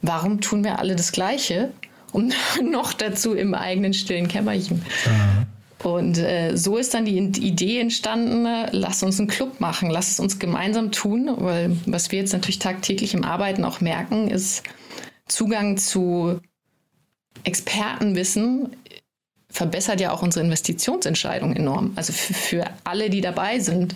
warum 0.00 0.40
tun 0.40 0.64
wir 0.64 0.78
alle 0.78 0.96
das 0.96 1.12
Gleiche? 1.12 1.70
Und 2.12 2.34
noch 2.62 2.92
dazu 2.92 3.34
im 3.34 3.54
eigenen 3.54 3.94
stillen 3.94 4.28
Kämmerchen. 4.28 4.78
Mhm. 4.78 5.46
Und 5.82 6.18
äh, 6.18 6.56
so 6.56 6.76
ist 6.76 6.94
dann 6.94 7.04
die 7.04 7.18
Idee 7.18 7.80
entstanden, 7.80 8.46
lass 8.70 9.02
uns 9.02 9.18
einen 9.18 9.28
Club 9.28 9.60
machen, 9.60 9.90
lass 9.90 10.12
es 10.12 10.20
uns 10.20 10.38
gemeinsam 10.38 10.92
tun, 10.92 11.28
weil 11.38 11.76
was 11.86 12.12
wir 12.12 12.20
jetzt 12.20 12.32
natürlich 12.32 12.60
tagtäglich 12.60 13.14
im 13.14 13.24
Arbeiten 13.24 13.64
auch 13.64 13.80
merken, 13.80 14.28
ist 14.28 14.62
Zugang 15.32 15.76
zu 15.76 16.40
Expertenwissen 17.44 18.76
verbessert 19.48 20.00
ja 20.00 20.12
auch 20.12 20.22
unsere 20.22 20.44
Investitionsentscheidung 20.44 21.54
enorm. 21.54 21.92
Also 21.96 22.12
für, 22.12 22.34
für 22.34 22.64
alle, 22.84 23.10
die 23.10 23.20
dabei 23.20 23.58
sind. 23.58 23.94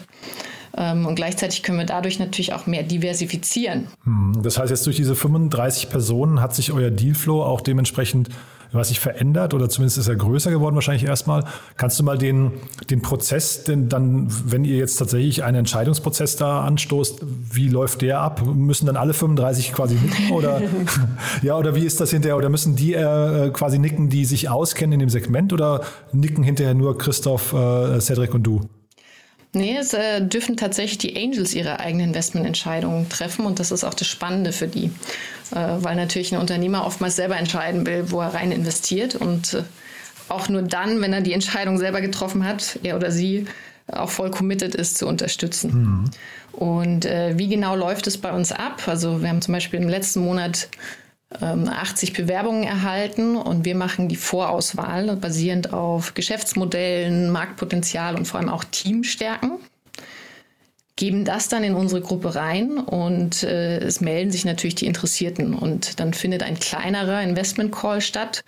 Ähm, 0.77 1.07
und 1.07 1.15
gleichzeitig 1.15 1.63
können 1.63 1.79
wir 1.79 1.87
dadurch 1.87 2.19
natürlich 2.19 2.53
auch 2.53 2.67
mehr 2.67 2.83
diversifizieren. 2.83 3.89
Hm, 4.05 4.41
das 4.43 4.59
heißt, 4.59 4.71
jetzt 4.71 4.87
durch 4.87 4.97
diese 4.97 5.15
35 5.15 5.89
Personen 5.89 6.41
hat 6.41 6.55
sich 6.55 6.73
euer 6.73 6.91
Dealflow 6.91 7.43
auch 7.43 7.61
dementsprechend 7.61 8.29
was 8.73 8.89
sich 8.89 9.01
verändert 9.01 9.55
oder 9.55 9.69
zumindest 9.69 9.99
ist 9.99 10.09
er 10.09 10.17
größer 10.17 10.51
geworden 10.51 10.75
wahrscheinlich 10.75 11.05
erstmal. 11.05 11.45
Kannst 11.77 11.99
du 11.99 12.05
mal 12.05 12.19
den, 12.19 12.53
den 12.91 13.03
Prozess, 13.03 13.65
denn 13.65 13.89
dann, 13.89 14.29
wenn 14.47 14.65
ihr 14.65 14.77
jetzt 14.77 14.97
tatsächlich 14.97 15.45
einen 15.45 15.59
Entscheidungsprozess 15.59 16.37
da 16.37 16.63
anstoßt, 16.63 17.21
wie 17.53 17.69
läuft 17.69 18.03
der 18.03 18.21
ab? 18.21 18.43
Müssen 18.45 18.87
dann 18.87 18.97
alle 18.97 19.15
35 19.15 19.73
quasi 19.73 19.95
nicken 19.95 20.31
oder 20.33 20.63
ja, 21.43 21.57
oder 21.57 21.75
wie 21.75 21.85
ist 21.85 22.01
das 22.01 22.11
hinterher? 22.11 22.37
Oder 22.37 22.49
müssen 22.49 22.77
die 22.77 22.95
äh, 22.95 23.51
quasi 23.51 23.79
nicken, 23.79 24.09
die 24.09 24.25
sich 24.25 24.49
auskennen 24.49 24.95
in 24.95 25.01
dem 25.01 25.11
Segment 25.11 25.53
oder 25.53 25.83
nicken 26.13 26.43
hinterher 26.45 26.75
nur 26.75 26.99
Christoph, 26.99 27.53
äh, 27.53 28.01
Cedric 28.01 28.35
und 28.35 28.43
du? 28.43 28.61
Nee, 29.57 29.79
es 29.79 29.95
äh, 29.95 30.21
dürfen 30.21 30.59
tatsächlich 30.59 30.99
die 30.99 31.17
Angels 31.17 31.55
ihre 31.55 31.81
eigenen 31.81 32.09
Investmententscheidungen 32.09 33.09
treffen 33.09 33.47
und 33.47 33.59
das 33.59 33.71
ist 33.71 33.85
auch 33.85 33.95
das 33.95 34.07
Spannende 34.07 34.53
für 34.53 34.69
die, 34.69 34.91
äh, 35.51 35.77
weil 35.79 35.97
natürlich 35.97 36.35
ein 36.35 36.41
Unternehmer 36.41 36.85
oftmals 36.85 37.17
selber 37.17 37.39
entscheiden 37.39 37.87
will, 37.87 38.11
wo 38.11 38.21
er 38.21 38.35
rein 38.35 38.53
investiert 38.53 39.15
und 39.15 39.55
äh, 39.55 39.63
auch 40.29 40.51
nur 40.51 40.61
dann, 40.61 41.01
wenn 41.01 41.15
er 41.15 41.23
die 41.23 41.33
Entscheidung 41.33 41.79
selber 41.79 42.03
getroffen 42.03 42.45
hat, 42.45 42.79
er 42.83 42.97
oder 42.97 43.11
sie 43.11 43.47
auch 43.91 44.11
voll 44.11 44.31
committed 44.31 44.75
ist 44.75 44.99
zu 44.99 45.07
unterstützen. 45.07 45.71
Mhm. 45.73 46.11
Und 46.53 47.07
äh, 47.07 47.39
wie 47.39 47.49
genau 47.49 47.77
läuft 47.77 48.07
es 48.09 48.19
bei 48.19 48.33
uns 48.33 48.53
ab? 48.53 48.83
Also 48.87 49.23
wir 49.23 49.29
haben 49.31 49.41
zum 49.41 49.55
Beispiel 49.55 49.81
im 49.81 49.89
letzten 49.89 50.21
Monat 50.21 50.69
80 51.41 52.11
ähm, 52.11 52.27
Bewerbungen 52.27 52.65
erhalten 52.65 53.37
und 53.37 53.65
wir 53.65 53.75
machen 53.75 54.09
die 54.09 54.17
Vorauswahl 54.17 55.17
basierend 55.17 55.73
auf 55.73 56.15
Geschäftsmodellen, 56.15 57.31
Marktpotenzial 57.31 58.15
und 58.15 58.27
vor 58.27 58.41
allem 58.41 58.49
auch 58.49 58.65
Teamstärken. 58.65 59.53
Geben 60.97 61.27
das 61.27 61.49
dann 61.49 61.63
in 61.63 61.75
unsere 61.75 62.01
Gruppe 62.01 62.35
rein 62.35 62.79
und 62.79 63.43
äh, 63.43 63.79
es 63.81 64.01
melden 64.01 64.31
sich 64.31 64.47
natürlich 64.47 64.77
die 64.77 64.87
Interessierten. 64.87 65.53
Und 65.53 66.01
dann 66.01 66.15
findet 66.15 66.43
ein 66.43 66.59
kleinerer 66.59 67.23
Investment 67.23 67.71
Call 67.71 68.01
statt. 68.01 68.43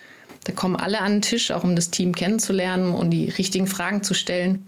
Da 0.44 0.52
kommen 0.54 0.76
alle 0.76 1.00
an 1.00 1.16
den 1.16 1.22
Tisch, 1.22 1.50
auch 1.50 1.62
um 1.62 1.76
das 1.76 1.90
Team 1.90 2.14
kennenzulernen 2.14 2.94
und 2.94 3.10
die 3.10 3.28
richtigen 3.28 3.66
Fragen 3.66 4.02
zu 4.02 4.14
stellen. 4.14 4.66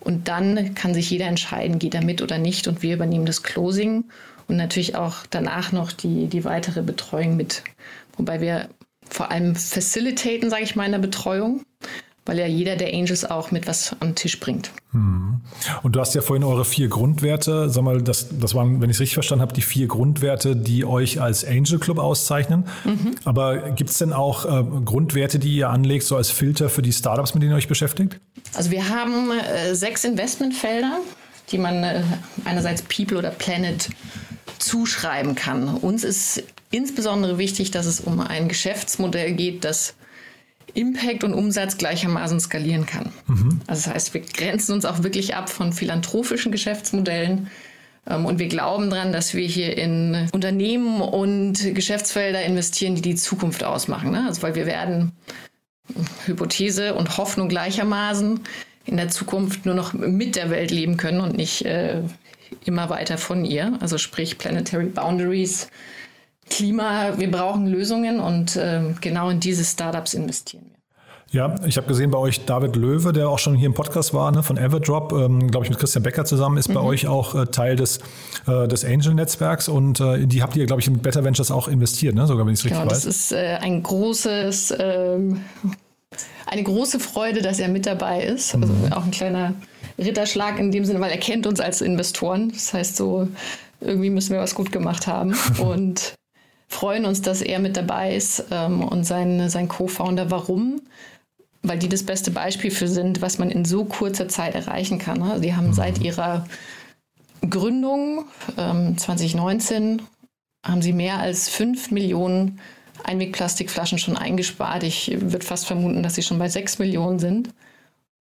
Und 0.00 0.28
dann 0.28 0.74
kann 0.74 0.94
sich 0.94 1.10
jeder 1.10 1.26
entscheiden, 1.26 1.78
geht 1.78 1.94
er 1.94 2.02
mit 2.02 2.22
oder 2.22 2.38
nicht. 2.38 2.66
Und 2.66 2.82
wir 2.82 2.94
übernehmen 2.94 3.26
das 3.26 3.42
Closing 3.42 4.04
und 4.48 4.56
natürlich 4.56 4.96
auch 4.96 5.26
danach 5.30 5.72
noch 5.72 5.92
die, 5.92 6.26
die 6.26 6.44
weitere 6.44 6.82
Betreuung 6.82 7.36
mit. 7.36 7.62
Wobei 8.16 8.40
wir 8.40 8.68
vor 9.08 9.30
allem 9.30 9.54
facilitaten, 9.54 10.50
sage 10.50 10.64
ich 10.64 10.76
mal, 10.76 10.86
in 10.86 10.92
der 10.92 10.98
Betreuung, 10.98 11.62
weil 12.26 12.38
ja 12.38 12.46
jeder 12.46 12.76
der 12.76 12.92
Angels 12.92 13.24
auch 13.24 13.50
mit 13.50 13.66
was 13.66 13.96
am 14.00 14.14
Tisch 14.14 14.38
bringt. 14.38 14.70
Hm. 14.92 15.40
Und 15.82 15.96
du 15.96 16.00
hast 16.00 16.14
ja 16.14 16.20
vorhin 16.20 16.44
eure 16.44 16.64
vier 16.64 16.88
Grundwerte, 16.88 17.70
sag 17.70 17.82
mal, 17.84 18.02
das, 18.02 18.28
das 18.38 18.54
waren, 18.54 18.80
wenn 18.82 18.90
ich 18.90 18.96
es 18.96 19.00
richtig 19.00 19.14
verstanden 19.14 19.42
habe, 19.42 19.54
die 19.54 19.62
vier 19.62 19.86
Grundwerte, 19.86 20.54
die 20.54 20.84
euch 20.84 21.20
als 21.20 21.44
Angel 21.44 21.78
Club 21.78 21.98
auszeichnen. 21.98 22.64
Mhm. 22.84 23.14
Aber 23.24 23.70
gibt 23.70 23.90
es 23.90 23.98
denn 23.98 24.12
auch 24.12 24.44
äh, 24.44 24.64
Grundwerte, 24.84 25.38
die 25.38 25.56
ihr 25.56 25.70
anlegt, 25.70 26.04
so 26.04 26.16
als 26.16 26.30
Filter 26.30 26.68
für 26.68 26.82
die 26.82 26.92
Startups, 26.92 27.34
mit 27.34 27.42
denen 27.42 27.52
ihr 27.52 27.56
euch 27.56 27.68
beschäftigt? 27.68 28.20
Also 28.54 28.70
wir 28.70 28.88
haben 28.88 29.30
äh, 29.30 29.74
sechs 29.74 30.04
Investmentfelder, 30.04 30.98
die 31.50 31.58
man 31.58 31.82
äh, 31.82 32.02
einerseits 32.44 32.82
People 32.82 33.18
oder 33.18 33.30
Planet 33.30 33.88
zuschreiben 34.58 35.34
kann. 35.34 35.68
Uns 35.76 36.04
ist 36.04 36.42
insbesondere 36.70 37.38
wichtig, 37.38 37.70
dass 37.70 37.86
es 37.86 38.00
um 38.00 38.20
ein 38.20 38.48
Geschäftsmodell 38.48 39.32
geht, 39.32 39.64
das 39.64 39.94
Impact 40.74 41.24
und 41.24 41.34
Umsatz 41.34 41.78
gleichermaßen 41.78 42.40
skalieren 42.40 42.86
kann. 42.86 43.12
Mhm. 43.26 43.60
Also 43.66 43.84
das 43.84 43.94
heißt, 43.94 44.14
wir 44.14 44.20
grenzen 44.20 44.72
uns 44.72 44.84
auch 44.84 45.02
wirklich 45.02 45.34
ab 45.34 45.48
von 45.48 45.72
philanthropischen 45.72 46.52
Geschäftsmodellen. 46.52 47.48
Ähm, 48.06 48.26
und 48.26 48.38
wir 48.38 48.48
glauben 48.48 48.90
daran, 48.90 49.12
dass 49.12 49.34
wir 49.34 49.46
hier 49.46 49.76
in 49.76 50.28
Unternehmen 50.32 51.00
und 51.00 51.74
Geschäftsfelder 51.74 52.42
investieren, 52.42 52.94
die 52.94 53.02
die 53.02 53.16
Zukunft 53.16 53.64
ausmachen. 53.64 54.10
Ne? 54.10 54.24
Also 54.26 54.42
weil 54.42 54.54
wir 54.54 54.66
werden 54.66 55.12
Hypothese 56.26 56.94
und 56.94 57.16
Hoffnung 57.16 57.48
gleichermaßen 57.48 58.40
in 58.84 58.96
der 58.96 59.08
Zukunft 59.08 59.66
nur 59.66 59.74
noch 59.74 59.92
mit 59.92 60.36
der 60.36 60.50
Welt 60.50 60.70
leben 60.70 60.96
können 60.96 61.20
und 61.20 61.36
nicht 61.36 61.62
äh, 61.62 62.02
immer 62.64 62.90
weiter 62.90 63.18
von 63.18 63.44
ihr. 63.44 63.78
Also 63.80 63.98
sprich 63.98 64.38
Planetary 64.38 64.86
Boundaries, 64.86 65.68
Klima, 66.50 67.18
wir 67.18 67.30
brauchen 67.30 67.66
Lösungen 67.66 68.20
und 68.20 68.56
äh, 68.56 68.94
genau 69.00 69.30
in 69.30 69.40
diese 69.40 69.64
Startups 69.64 70.14
investieren 70.14 70.64
wir. 70.70 70.78
Ja, 71.30 71.56
ich 71.66 71.76
habe 71.76 71.86
gesehen 71.86 72.10
bei 72.10 72.16
euch 72.16 72.46
David 72.46 72.74
Löwe, 72.74 73.12
der 73.12 73.28
auch 73.28 73.38
schon 73.38 73.54
hier 73.54 73.66
im 73.66 73.74
Podcast 73.74 74.14
war, 74.14 74.32
ne, 74.32 74.42
von 74.42 74.56
Everdrop, 74.56 75.12
ähm, 75.12 75.50
glaube 75.50 75.66
ich 75.66 75.70
mit 75.70 75.78
Christian 75.78 76.02
Becker 76.02 76.24
zusammen, 76.24 76.56
ist 76.56 76.70
mhm. 76.70 76.74
bei 76.74 76.80
euch 76.80 77.06
auch 77.06 77.34
äh, 77.34 77.44
Teil 77.44 77.76
des, 77.76 77.98
äh, 78.46 78.66
des 78.66 78.82
Angel-Netzwerks 78.82 79.68
und 79.68 80.00
äh, 80.00 80.26
die 80.26 80.42
habt 80.42 80.56
ihr, 80.56 80.64
glaube 80.64 80.80
ich, 80.80 80.88
in 80.88 81.00
Better 81.00 81.24
Ventures 81.24 81.50
auch 81.50 81.68
investiert, 81.68 82.14
ne? 82.14 82.26
sogar 82.26 82.46
wenn 82.46 82.54
ich 82.54 82.60
es 82.60 82.64
richtig 82.64 82.80
genau, 82.80 82.90
weiß. 82.90 83.02
Das 83.02 83.14
ist 83.14 83.32
äh, 83.32 83.58
ein 83.60 83.82
großes, 83.82 84.74
ähm, 84.78 85.42
eine 86.46 86.62
große 86.62 86.98
Freude, 86.98 87.42
dass 87.42 87.58
er 87.58 87.68
mit 87.68 87.84
dabei 87.84 88.22
ist. 88.22 88.54
Also 88.54 88.72
mhm. 88.72 88.92
auch 88.94 89.04
ein 89.04 89.10
kleiner 89.10 89.52
Ritterschlag 89.98 90.58
in 90.58 90.70
dem 90.70 90.84
Sinne, 90.84 91.00
weil 91.00 91.10
er 91.10 91.18
kennt 91.18 91.46
uns 91.46 91.60
als 91.60 91.80
Investoren. 91.80 92.50
Das 92.52 92.72
heißt 92.72 92.96
so, 92.96 93.28
irgendwie 93.80 94.10
müssen 94.10 94.32
wir 94.32 94.40
was 94.40 94.54
gut 94.54 94.72
gemacht 94.72 95.06
haben 95.06 95.34
und 95.58 96.14
freuen 96.68 97.04
uns, 97.04 97.22
dass 97.22 97.42
er 97.42 97.58
mit 97.58 97.76
dabei 97.76 98.14
ist 98.14 98.44
ähm, 98.50 98.82
und 98.82 99.04
sein, 99.04 99.48
sein 99.48 99.68
Co-Founder. 99.68 100.30
Warum? 100.30 100.82
Weil 101.62 101.78
die 101.78 101.88
das 101.88 102.04
beste 102.04 102.30
Beispiel 102.30 102.70
für 102.70 102.88
sind, 102.88 103.20
was 103.20 103.38
man 103.38 103.50
in 103.50 103.64
so 103.64 103.84
kurzer 103.84 104.28
Zeit 104.28 104.54
erreichen 104.54 104.98
kann. 104.98 105.18
Ne? 105.18 105.38
Sie 105.40 105.54
haben 105.54 105.72
seit 105.72 105.98
mhm. 105.98 106.04
ihrer 106.04 106.46
Gründung 107.48 108.24
ähm, 108.56 108.96
2019 108.98 110.02
haben 110.64 110.82
sie 110.82 110.92
mehr 110.92 111.18
als 111.18 111.48
5 111.48 111.90
Millionen 111.92 112.60
Einwegplastikflaschen 113.04 113.98
schon 113.98 114.16
eingespart. 114.16 114.82
Ich 114.82 115.10
würde 115.20 115.46
fast 115.46 115.66
vermuten, 115.66 116.02
dass 116.02 116.16
sie 116.16 116.22
schon 116.22 116.38
bei 116.38 116.48
6 116.48 116.78
Millionen 116.78 117.18
sind. 117.18 117.50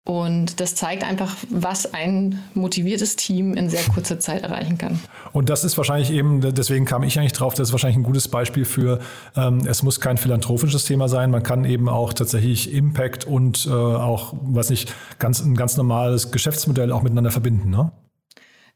Und 0.08 0.62
das 0.62 0.74
zeigt 0.74 1.04
einfach, 1.04 1.36
was 1.50 1.94
ein 1.94 2.42
motiviertes 2.54 3.18
Team 3.18 3.56
in 3.56 3.70
sehr 3.70 3.84
kurzer 3.94 4.22
Zeit 4.22 4.42
erreichen 4.42 4.78
kann. 4.78 5.02
Und 5.34 5.50
das 5.50 5.66
ist 5.66 5.78
wahrscheinlich 5.78 6.12
eben, 6.12 6.40
deswegen 6.40 6.86
kam 6.86 7.04
ich 7.04 7.20
eigentlich 7.20 7.34
drauf, 7.34 7.56
das 7.56 7.68
ist 7.68 7.72
wahrscheinlich 7.74 7.98
ein 7.98 8.04
gutes 8.04 8.30
Beispiel 8.30 8.64
für, 8.64 9.02
ähm, 9.36 9.68
es 9.68 9.84
muss 9.84 10.00
kein 10.00 10.16
philanthropisches 10.16 10.86
Thema 10.86 11.10
sein, 11.10 11.30
man 11.30 11.44
kann 11.44 11.66
eben 11.66 11.90
auch 11.90 12.14
tatsächlich 12.14 12.74
Impact 12.74 13.26
und 13.26 13.66
äh, 13.66 13.70
auch, 13.70 14.34
was 14.44 14.70
nicht, 14.70 14.94
ganz, 15.20 15.42
ein 15.42 15.58
ganz 15.58 15.76
normales 15.76 16.32
Geschäftsmodell 16.32 16.94
auch 16.94 17.02
miteinander 17.02 17.32
verbinden, 17.32 17.70
ne? 17.70 17.92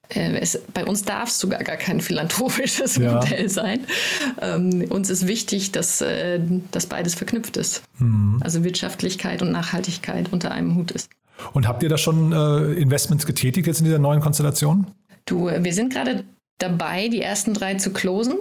äh, 0.09 0.37
es, 0.37 0.59
bei 0.73 0.85
uns 0.85 1.03
darf 1.03 1.29
es 1.29 1.39
sogar 1.39 1.63
gar 1.63 1.77
kein 1.77 2.01
philanthropisches 2.01 2.95
ja. 2.97 3.13
Modell 3.13 3.47
sein. 3.47 3.87
Ähm, 4.41 4.85
uns 4.89 5.09
ist 5.09 5.27
wichtig, 5.27 5.71
dass, 5.71 6.01
äh, 6.01 6.41
dass 6.71 6.87
beides 6.87 7.15
verknüpft 7.15 7.55
ist. 7.55 7.83
Mhm. 7.99 8.39
Also 8.41 8.65
Wirtschaftlichkeit 8.65 9.41
und 9.41 9.53
Nachhaltigkeit 9.53 10.33
unter 10.33 10.51
einem 10.51 10.75
Hut 10.75 10.91
ist. 10.91 11.09
Und 11.53 11.67
habt 11.67 11.83
ihr 11.83 11.89
da 11.89 11.97
schon 11.97 12.31
äh, 12.31 12.73
Investments 12.73 13.25
getätigt 13.25 13.67
jetzt 13.67 13.79
in 13.79 13.85
dieser 13.85 13.99
neuen 13.99 14.21
Konstellation? 14.21 14.87
Du, 15.25 15.47
wir 15.47 15.73
sind 15.73 15.93
gerade 15.93 16.23
dabei, 16.57 17.07
die 17.07 17.21
ersten 17.21 17.53
drei 17.53 17.75
zu 17.75 17.91
closen. 17.91 18.35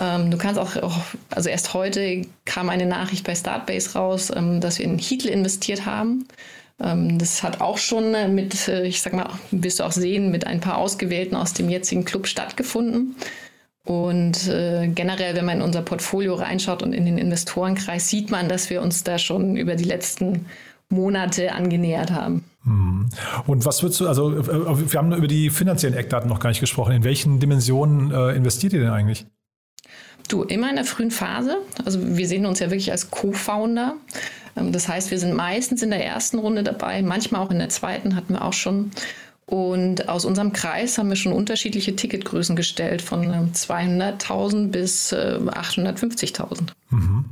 Ähm, 0.00 0.30
du 0.30 0.38
kannst 0.38 0.58
auch, 0.58 0.76
auch, 0.76 0.98
also 1.30 1.48
erst 1.48 1.74
heute 1.74 2.22
kam 2.44 2.68
eine 2.68 2.86
Nachricht 2.86 3.26
bei 3.26 3.34
Startbase 3.34 3.94
raus, 3.94 4.32
ähm, 4.34 4.60
dass 4.60 4.78
wir 4.78 4.86
in 4.86 4.98
Heatle 4.98 5.30
investiert 5.30 5.86
haben. 5.86 6.26
Ähm, 6.80 7.18
das 7.18 7.42
hat 7.42 7.60
auch 7.60 7.78
schon 7.78 8.34
mit, 8.34 8.68
äh, 8.68 8.86
ich 8.86 9.00
sag 9.00 9.12
mal, 9.12 9.30
wirst 9.50 9.80
du 9.80 9.84
auch 9.84 9.92
sehen, 9.92 10.30
mit 10.30 10.46
ein 10.46 10.60
paar 10.60 10.78
Ausgewählten 10.78 11.36
aus 11.36 11.54
dem 11.54 11.68
jetzigen 11.68 12.04
Club 12.04 12.26
stattgefunden. 12.26 13.16
Und 13.84 14.48
äh, 14.48 14.88
generell, 14.88 15.36
wenn 15.36 15.44
man 15.44 15.58
in 15.58 15.62
unser 15.62 15.82
Portfolio 15.82 16.34
reinschaut 16.34 16.82
und 16.82 16.92
in 16.92 17.06
den 17.06 17.18
Investorenkreis, 17.18 18.08
sieht 18.08 18.30
man, 18.30 18.48
dass 18.48 18.68
wir 18.68 18.82
uns 18.82 19.04
da 19.04 19.16
schon 19.16 19.56
über 19.56 19.76
die 19.76 19.84
letzten 19.84 20.46
Monate 20.88 21.52
angenähert 21.52 22.10
haben. 22.12 22.44
Mhm. 22.64 23.08
Und 23.46 23.64
was 23.64 23.82
würdest 23.82 24.00
du, 24.00 24.08
also 24.08 24.36
äh, 24.36 24.92
wir 24.92 24.98
haben 24.98 25.12
über 25.12 25.26
die 25.26 25.50
finanziellen 25.50 25.96
Eckdaten 25.96 26.28
noch 26.28 26.40
gar 26.40 26.50
nicht 26.50 26.60
gesprochen. 26.60 26.92
In 26.92 27.04
welchen 27.04 27.40
Dimensionen 27.40 28.10
äh, 28.10 28.36
investiert 28.36 28.72
ihr 28.72 28.80
denn 28.80 28.90
eigentlich? 28.90 29.26
Du, 30.28 30.42
immer 30.42 30.68
in 30.70 30.76
der 30.76 30.84
frühen 30.84 31.10
Phase. 31.10 31.58
Also 31.84 32.00
wir 32.02 32.26
sehen 32.26 32.46
uns 32.46 32.58
ja 32.58 32.70
wirklich 32.70 32.90
als 32.90 33.10
Co-Founder. 33.10 33.96
Ähm, 34.56 34.72
das 34.72 34.88
heißt, 34.88 35.10
wir 35.10 35.18
sind 35.18 35.34
meistens 35.34 35.82
in 35.82 35.90
der 35.90 36.04
ersten 36.04 36.38
Runde 36.38 36.62
dabei, 36.62 37.02
manchmal 37.02 37.42
auch 37.42 37.50
in 37.50 37.58
der 37.58 37.68
zweiten 37.68 38.16
hatten 38.16 38.34
wir 38.34 38.44
auch 38.44 38.52
schon. 38.52 38.90
Und 39.46 40.08
aus 40.08 40.24
unserem 40.24 40.52
Kreis 40.52 40.98
haben 40.98 41.08
wir 41.08 41.14
schon 41.14 41.32
unterschiedliche 41.32 41.94
Ticketgrößen 41.94 42.56
gestellt, 42.56 43.00
von 43.00 43.52
200.000 43.52 44.56
ähm, 44.56 44.70
bis 44.72 45.12
850.000. 45.12 46.42
Äh, 46.52 46.94
mhm. 46.94 47.24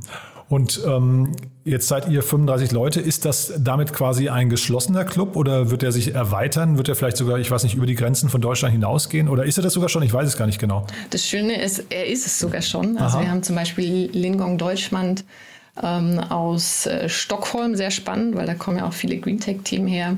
Und 0.47 0.79
ähm, 0.85 1.31
jetzt 1.63 1.87
seid 1.87 2.07
ihr 2.07 2.21
35 2.21 2.71
Leute. 2.71 3.01
Ist 3.01 3.25
das 3.25 3.53
damit 3.57 3.93
quasi 3.93 4.29
ein 4.29 4.49
geschlossener 4.49 5.03
Club 5.03 5.35
oder 5.35 5.71
wird 5.71 5.81
er 5.81 5.91
sich 5.91 6.13
erweitern? 6.13 6.77
Wird 6.77 6.87
er 6.87 6.95
vielleicht 6.95 7.17
sogar, 7.17 7.39
ich 7.39 7.49
weiß 7.49 7.63
nicht, 7.63 7.75
über 7.75 7.87
die 7.87 7.95
Grenzen 7.95 8.29
von 8.29 8.41
Deutschland 8.41 8.71
hinausgehen? 8.71 9.27
Oder 9.27 9.45
ist 9.45 9.57
er 9.57 9.63
das 9.63 9.73
sogar 9.73 9.89
schon? 9.89 10.03
Ich 10.03 10.13
weiß 10.13 10.27
es 10.27 10.37
gar 10.37 10.45
nicht 10.45 10.59
genau. 10.59 10.85
Das 11.09 11.25
Schöne 11.25 11.59
ist, 11.59 11.85
er 11.89 12.05
ist 12.05 12.27
es 12.27 12.39
sogar 12.39 12.61
schon. 12.61 12.97
Also 12.97 13.17
Aha. 13.17 13.23
wir 13.23 13.31
haben 13.31 13.41
zum 13.41 13.55
Beispiel 13.55 14.09
Lingong 14.11 14.59
Deutschland 14.59 15.25
ähm, 15.81 16.19
aus 16.19 16.85
äh, 16.85 17.09
Stockholm, 17.09 17.75
sehr 17.75 17.91
spannend, 17.91 18.35
weil 18.35 18.45
da 18.45 18.53
kommen 18.53 18.77
ja 18.77 18.87
auch 18.87 18.93
viele 18.93 19.17
Greentech-Team 19.17 19.87
her. 19.87 20.15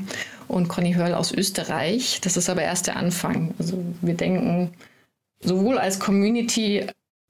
Und 0.49 0.67
Conny 0.67 0.93
Hörl 0.93 1.13
aus 1.13 1.31
Österreich. 1.31 2.19
Das 2.21 2.35
ist 2.35 2.49
aber 2.49 2.61
erst 2.61 2.87
der 2.87 2.97
Anfang. 2.97 3.53
Also 3.59 3.77
wir 4.01 4.13
denken 4.13 4.71
sowohl 5.41 5.77
als 5.77 5.99
Community 5.99 6.85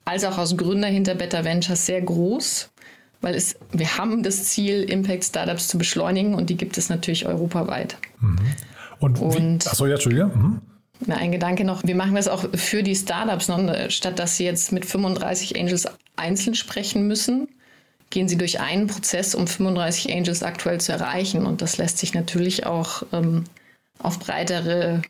als 0.05 0.23
auch 0.23 0.37
als 0.37 0.55
Gründer 0.55 0.87
hinter 0.87 1.15
Better 1.15 1.43
Ventures 1.43 1.85
sehr 1.85 2.01
groß 2.01 2.69
weil 3.21 3.35
es, 3.35 3.55
wir 3.71 3.97
haben 3.97 4.23
das 4.23 4.45
Ziel, 4.45 4.83
Impact-Startups 4.83 5.67
zu 5.67 5.77
beschleunigen 5.77 6.35
und 6.35 6.49
die 6.49 6.57
gibt 6.57 6.77
es 6.77 6.89
natürlich 6.89 7.25
europaweit. 7.25 7.97
Mhm. 8.19 8.37
Und, 8.99 9.19
und 9.19 9.67
achso, 9.67 9.85
ja, 9.85 9.93
Entschuldige. 9.93 10.25
Mhm. 10.25 10.61
ein 11.09 11.31
Gedanke 11.31 11.63
noch, 11.63 11.83
wir 11.83 11.95
machen 11.95 12.15
das 12.15 12.27
auch 12.27 12.45
für 12.55 12.83
die 12.83 12.95
Startups, 12.95 13.47
ne? 13.47 13.89
statt 13.89 14.19
dass 14.19 14.37
sie 14.37 14.45
jetzt 14.45 14.71
mit 14.71 14.85
35 14.85 15.59
Angels 15.59 15.87
einzeln 16.15 16.55
sprechen 16.55 17.07
müssen, 17.07 17.47
gehen 18.09 18.27
sie 18.27 18.37
durch 18.37 18.59
einen 18.59 18.87
Prozess, 18.87 19.35
um 19.35 19.47
35 19.47 20.13
Angels 20.13 20.43
aktuell 20.43 20.79
zu 20.79 20.91
erreichen. 20.91 21.45
Und 21.45 21.61
das 21.61 21.77
lässt 21.77 21.97
sich 21.97 22.13
natürlich 22.13 22.65
auch 22.65 23.03
ähm, 23.11 23.43
auf 23.99 24.19
breitere 24.19 25.01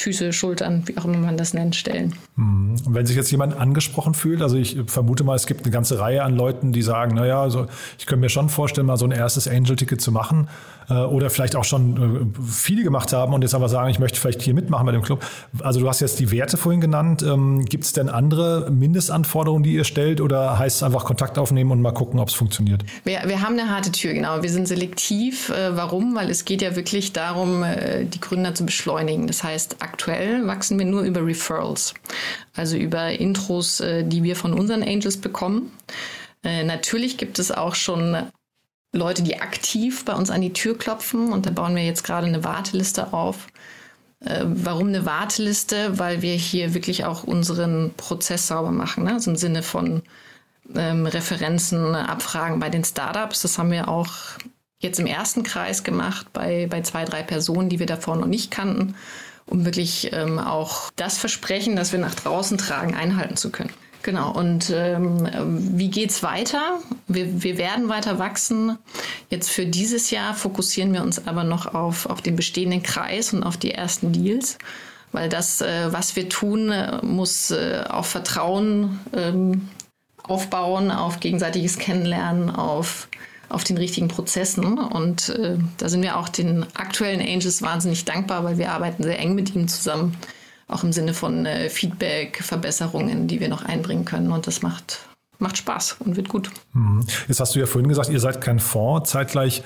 Füße, 0.00 0.32
Schultern, 0.32 0.82
wie 0.86 0.96
auch 0.96 1.04
immer 1.04 1.18
man 1.18 1.36
das 1.36 1.54
nennt, 1.54 1.76
stellen. 1.76 2.14
Mhm. 2.36 2.76
Und 2.86 2.94
wenn 2.94 3.06
sich 3.06 3.16
jetzt 3.16 3.30
jemand 3.30 3.56
angesprochen 3.56 4.14
fühlt, 4.14 4.42
also 4.42 4.56
ich 4.56 4.78
vermute 4.86 5.24
mal, 5.24 5.34
es 5.34 5.46
gibt 5.46 5.64
eine 5.64 5.72
ganze 5.72 5.98
Reihe 5.98 6.22
an 6.22 6.36
Leuten, 6.36 6.72
die 6.72 6.82
sagen, 6.82 7.16
naja, 7.16 7.42
also 7.42 7.66
ich 7.98 8.06
könnte 8.06 8.20
mir 8.20 8.28
schon 8.28 8.48
vorstellen, 8.48 8.86
mal 8.86 8.96
so 8.96 9.04
ein 9.04 9.10
erstes 9.10 9.48
Angel-Ticket 9.48 10.00
zu 10.00 10.12
machen 10.12 10.48
äh, 10.88 10.94
oder 10.94 11.30
vielleicht 11.30 11.56
auch 11.56 11.64
schon 11.64 12.32
äh, 12.36 12.42
viele 12.42 12.82
gemacht 12.82 13.12
haben 13.12 13.34
und 13.34 13.42
jetzt 13.42 13.54
aber 13.54 13.68
sagen, 13.68 13.90
ich 13.90 13.98
möchte 13.98 14.18
vielleicht 14.20 14.42
hier 14.42 14.54
mitmachen 14.54 14.86
bei 14.86 14.92
dem 14.92 15.02
Club. 15.02 15.24
Also 15.60 15.80
du 15.80 15.88
hast 15.88 16.00
jetzt 16.00 16.18
die 16.18 16.30
Werte 16.30 16.56
vorhin 16.56 16.80
genannt. 16.80 17.22
Ähm, 17.22 17.64
gibt 17.64 17.84
es 17.84 17.92
denn 17.92 18.08
andere 18.08 18.70
Mindestanforderungen, 18.70 19.62
die 19.62 19.74
ihr 19.74 19.84
stellt 19.84 20.20
oder 20.20 20.58
heißt 20.58 20.76
es 20.76 20.82
einfach 20.82 21.04
Kontakt 21.04 21.38
aufnehmen 21.38 21.70
und 21.70 21.82
mal 21.82 21.92
gucken, 21.92 22.20
ob 22.20 22.28
es 22.28 22.34
funktioniert? 22.34 22.84
Wir, 23.04 23.22
wir 23.26 23.42
haben 23.42 23.58
eine 23.58 23.70
harte 23.70 23.92
Tür, 23.92 24.14
genau. 24.14 24.42
Wir 24.42 24.50
sind 24.50 24.68
selektiv. 24.68 25.50
Äh, 25.50 25.76
warum? 25.76 26.14
Weil 26.14 26.30
es 26.30 26.44
geht 26.44 26.62
ja 26.62 26.76
wirklich 26.76 27.12
darum, 27.12 27.64
die 28.12 28.20
Gründer 28.20 28.54
zu 28.54 28.64
beschleunigen. 28.64 29.26
Das 29.26 29.42
heißt, 29.42 29.76
aktuell 29.88 30.46
wachsen 30.46 30.78
wir 30.78 30.86
nur 30.86 31.02
über 31.02 31.24
Referrals, 31.24 31.94
also 32.54 32.76
über 32.76 33.10
Intros, 33.10 33.82
die 34.02 34.22
wir 34.22 34.36
von 34.36 34.52
unseren 34.52 34.82
Angels 34.82 35.16
bekommen. 35.16 35.72
Natürlich 36.42 37.18
gibt 37.18 37.38
es 37.38 37.50
auch 37.50 37.74
schon 37.74 38.28
Leute, 38.92 39.22
die 39.22 39.40
aktiv 39.40 40.04
bei 40.04 40.14
uns 40.14 40.30
an 40.30 40.40
die 40.40 40.52
Tür 40.52 40.76
klopfen. 40.76 41.32
Und 41.32 41.46
da 41.46 41.50
bauen 41.50 41.76
wir 41.76 41.84
jetzt 41.84 42.04
gerade 42.04 42.26
eine 42.26 42.44
Warteliste 42.44 43.12
auf. 43.12 43.46
Äh, 44.20 44.44
warum 44.46 44.88
eine 44.88 45.04
Warteliste? 45.04 45.98
Weil 45.98 46.22
wir 46.22 46.34
hier 46.34 46.74
wirklich 46.74 47.04
auch 47.04 47.24
unseren 47.24 47.92
Prozess 47.96 48.46
sauber 48.46 48.70
machen. 48.70 49.04
Ne? 49.04 49.14
Also 49.14 49.30
im 49.30 49.36
Sinne 49.36 49.62
von 49.62 50.02
ähm, 50.74 51.06
Referenzen, 51.06 51.94
Abfragen 51.94 52.60
bei 52.60 52.70
den 52.70 52.84
Startups. 52.84 53.42
Das 53.42 53.58
haben 53.58 53.70
wir 53.70 53.88
auch 53.88 54.12
jetzt 54.80 55.00
im 55.00 55.06
ersten 55.06 55.42
Kreis 55.42 55.84
gemacht 55.84 56.32
bei, 56.32 56.66
bei 56.70 56.80
zwei, 56.82 57.04
drei 57.04 57.22
Personen, 57.22 57.68
die 57.68 57.78
wir 57.78 57.86
davor 57.86 58.16
noch 58.16 58.26
nicht 58.26 58.50
kannten, 58.50 58.94
um 59.48 59.64
wirklich 59.64 60.12
ähm, 60.12 60.38
auch 60.38 60.90
das 60.96 61.18
Versprechen, 61.18 61.76
das 61.76 61.92
wir 61.92 61.98
nach 61.98 62.14
draußen 62.14 62.58
tragen, 62.58 62.94
einhalten 62.94 63.36
zu 63.36 63.50
können. 63.50 63.70
Genau, 64.02 64.30
und 64.32 64.70
ähm, 64.70 65.28
wie 65.76 65.90
geht's 65.90 66.22
weiter? 66.22 66.78
Wir, 67.08 67.42
wir 67.42 67.58
werden 67.58 67.88
weiter 67.88 68.18
wachsen. 68.18 68.78
Jetzt 69.28 69.50
für 69.50 69.66
dieses 69.66 70.10
Jahr 70.10 70.34
fokussieren 70.34 70.92
wir 70.92 71.02
uns 71.02 71.26
aber 71.26 71.42
noch 71.44 71.74
auf, 71.74 72.06
auf 72.06 72.22
den 72.22 72.36
bestehenden 72.36 72.82
Kreis 72.82 73.32
und 73.32 73.42
auf 73.42 73.56
die 73.56 73.72
ersten 73.72 74.12
Deals, 74.12 74.56
weil 75.10 75.28
das, 75.28 75.60
äh, 75.60 75.92
was 75.92 76.14
wir 76.14 76.28
tun, 76.28 76.70
äh, 76.70 77.04
muss 77.04 77.50
äh, 77.50 77.84
auf 77.88 78.06
Vertrauen 78.06 79.00
ähm, 79.14 79.68
aufbauen, 80.22 80.90
auf 80.90 81.20
gegenseitiges 81.20 81.78
Kennenlernen, 81.78 82.50
auf, 82.50 83.08
auf 83.48 83.64
den 83.64 83.76
richtigen 83.76 84.08
Prozessen. 84.08 84.78
Und 84.78 85.30
äh, 85.30 85.56
da 85.78 85.88
sind 85.88 86.02
wir 86.02 86.16
auch 86.16 86.28
den 86.28 86.66
aktuellen 86.74 87.20
Angels 87.20 87.62
wahnsinnig 87.62 88.04
dankbar, 88.04 88.44
weil 88.44 88.58
wir 88.58 88.72
arbeiten 88.72 89.02
sehr 89.02 89.18
eng 89.18 89.34
mit 89.34 89.54
ihnen 89.54 89.68
zusammen 89.68 90.16
auch 90.68 90.84
im 90.84 90.92
Sinne 90.92 91.14
von 91.14 91.46
äh, 91.46 91.70
Feedback, 91.70 92.42
Verbesserungen, 92.42 93.26
die 93.26 93.40
wir 93.40 93.48
noch 93.48 93.64
einbringen 93.64 94.04
können. 94.04 94.30
Und 94.30 94.46
das 94.46 94.62
macht, 94.62 95.00
macht 95.38 95.56
Spaß 95.56 95.96
und 96.00 96.16
wird 96.16 96.28
gut. 96.28 96.50
Mhm. 96.74 97.06
Jetzt 97.26 97.40
hast 97.40 97.54
du 97.54 97.58
ja 97.58 97.66
vorhin 97.66 97.88
gesagt, 97.88 98.10
ihr 98.10 98.20
seid 98.20 98.40
kein 98.40 98.60
Fonds. 98.60 99.10
Zeitgleich 99.10 99.62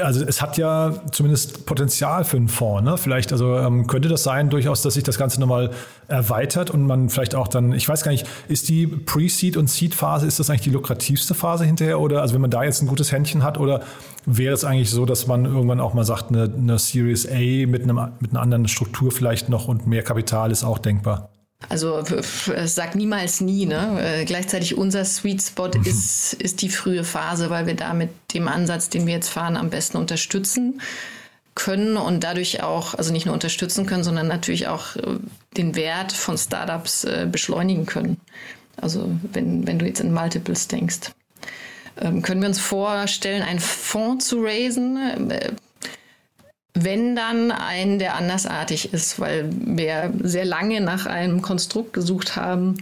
also 0.00 0.24
es 0.24 0.40
hat 0.40 0.56
ja 0.56 0.94
zumindest 1.10 1.66
Potenzial 1.66 2.24
für 2.24 2.38
einen 2.38 2.48
Fonds. 2.48 2.82
Ne? 2.82 2.96
Vielleicht, 2.96 3.30
also 3.32 3.58
ähm, 3.58 3.86
könnte 3.86 4.08
das 4.08 4.22
sein 4.22 4.48
durchaus, 4.48 4.80
dass 4.80 4.94
sich 4.94 5.04
das 5.04 5.18
Ganze 5.18 5.38
nochmal 5.38 5.70
erweitert 6.08 6.70
und 6.70 6.86
man 6.86 7.10
vielleicht 7.10 7.34
auch 7.34 7.46
dann, 7.46 7.72
ich 7.72 7.88
weiß 7.88 8.02
gar 8.02 8.10
nicht, 8.10 8.26
ist 8.48 8.68
die 8.70 8.86
Pre-Seed 8.86 9.56
und 9.56 9.68
Seed-Phase, 9.68 10.26
ist 10.26 10.38
das 10.38 10.48
eigentlich 10.48 10.62
die 10.62 10.70
lukrativste 10.70 11.34
Phase 11.34 11.64
hinterher? 11.64 12.00
Oder 12.00 12.22
also 12.22 12.34
wenn 12.34 12.40
man 12.40 12.50
da 12.50 12.64
jetzt 12.64 12.80
ein 12.80 12.88
gutes 12.88 13.12
Händchen 13.12 13.42
hat, 13.42 13.58
oder 13.58 13.82
wäre 14.24 14.54
es 14.54 14.64
eigentlich 14.64 14.90
so, 14.90 15.04
dass 15.04 15.26
man 15.26 15.44
irgendwann 15.44 15.80
auch 15.80 15.92
mal 15.92 16.04
sagt, 16.04 16.30
eine, 16.30 16.44
eine 16.44 16.78
Series 16.78 17.28
A 17.28 17.66
mit, 17.66 17.82
einem, 17.82 18.12
mit 18.20 18.30
einer 18.30 18.40
anderen 18.40 18.68
Struktur 18.68 19.10
vielleicht 19.10 19.50
noch 19.50 19.68
und 19.68 19.86
mehr 19.86 20.02
Kapital 20.02 20.50
ist 20.50 20.64
auch 20.64 20.78
denkbar? 20.78 21.31
Also 21.68 22.02
sag 22.64 22.94
niemals 22.94 23.40
nie. 23.40 23.66
Ne? 23.66 24.20
Äh, 24.20 24.24
gleichzeitig 24.24 24.76
unser 24.76 25.04
Sweet 25.04 25.42
Spot 25.42 25.68
mhm. 25.68 25.84
ist, 25.84 26.34
ist 26.34 26.62
die 26.62 26.68
frühe 26.68 27.04
Phase, 27.04 27.50
weil 27.50 27.66
wir 27.66 27.74
da 27.74 27.94
mit 27.94 28.10
dem 28.34 28.48
Ansatz, 28.48 28.88
den 28.88 29.06
wir 29.06 29.14
jetzt 29.14 29.28
fahren, 29.28 29.56
am 29.56 29.70
besten 29.70 29.96
unterstützen 29.96 30.80
können 31.54 31.96
und 31.96 32.24
dadurch 32.24 32.62
auch, 32.62 32.94
also 32.94 33.12
nicht 33.12 33.26
nur 33.26 33.34
unterstützen 33.34 33.86
können, 33.86 34.04
sondern 34.04 34.26
natürlich 34.26 34.68
auch 34.68 34.96
äh, 34.96 35.18
den 35.56 35.74
Wert 35.74 36.12
von 36.12 36.38
Startups 36.38 37.04
äh, 37.04 37.26
beschleunigen 37.30 37.86
können. 37.86 38.18
Also 38.80 39.10
wenn, 39.32 39.66
wenn 39.66 39.78
du 39.78 39.86
jetzt 39.86 40.00
in 40.00 40.14
Multiples 40.14 40.68
denkst. 40.68 41.12
Ähm, 42.00 42.22
können 42.22 42.40
wir 42.40 42.48
uns 42.48 42.58
vorstellen, 42.58 43.42
einen 43.42 43.60
Fonds 43.60 44.26
zu 44.26 44.42
raisen? 44.42 45.30
Wenn 46.74 47.14
dann 47.14 47.52
einen, 47.52 47.98
der 47.98 48.16
andersartig 48.16 48.92
ist, 48.92 49.20
weil 49.20 49.50
wir 49.50 50.12
sehr 50.22 50.44
lange 50.44 50.80
nach 50.80 51.06
einem 51.06 51.42
Konstrukt 51.42 51.92
gesucht 51.92 52.36
haben, 52.36 52.78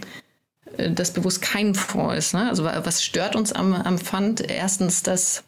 äh, 0.77 0.91
das 0.91 1.11
bewusst 1.11 1.41
kein 1.41 1.75
Fonds 1.75 2.17
ist. 2.17 2.33
Ne? 2.33 2.47
Also 2.47 2.63
was 2.63 3.03
stört 3.03 3.35
uns 3.35 3.51
am, 3.51 3.73
am 3.73 3.97
Fund? 3.97 4.41
Erstens, 4.41 5.03
dass 5.03 5.43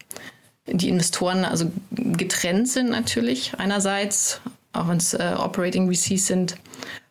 die 0.66 0.90
Investoren 0.90 1.46
also 1.46 1.72
getrennt 1.92 2.70
sind 2.70 2.90
natürlich 2.90 3.54
einerseits, 3.58 4.42
auch 4.72 4.88
wenn 4.88 4.98
es 4.98 5.14
äh, 5.14 5.36
Operating 5.38 5.94
VCs 5.94 6.28
sind, 6.28 6.56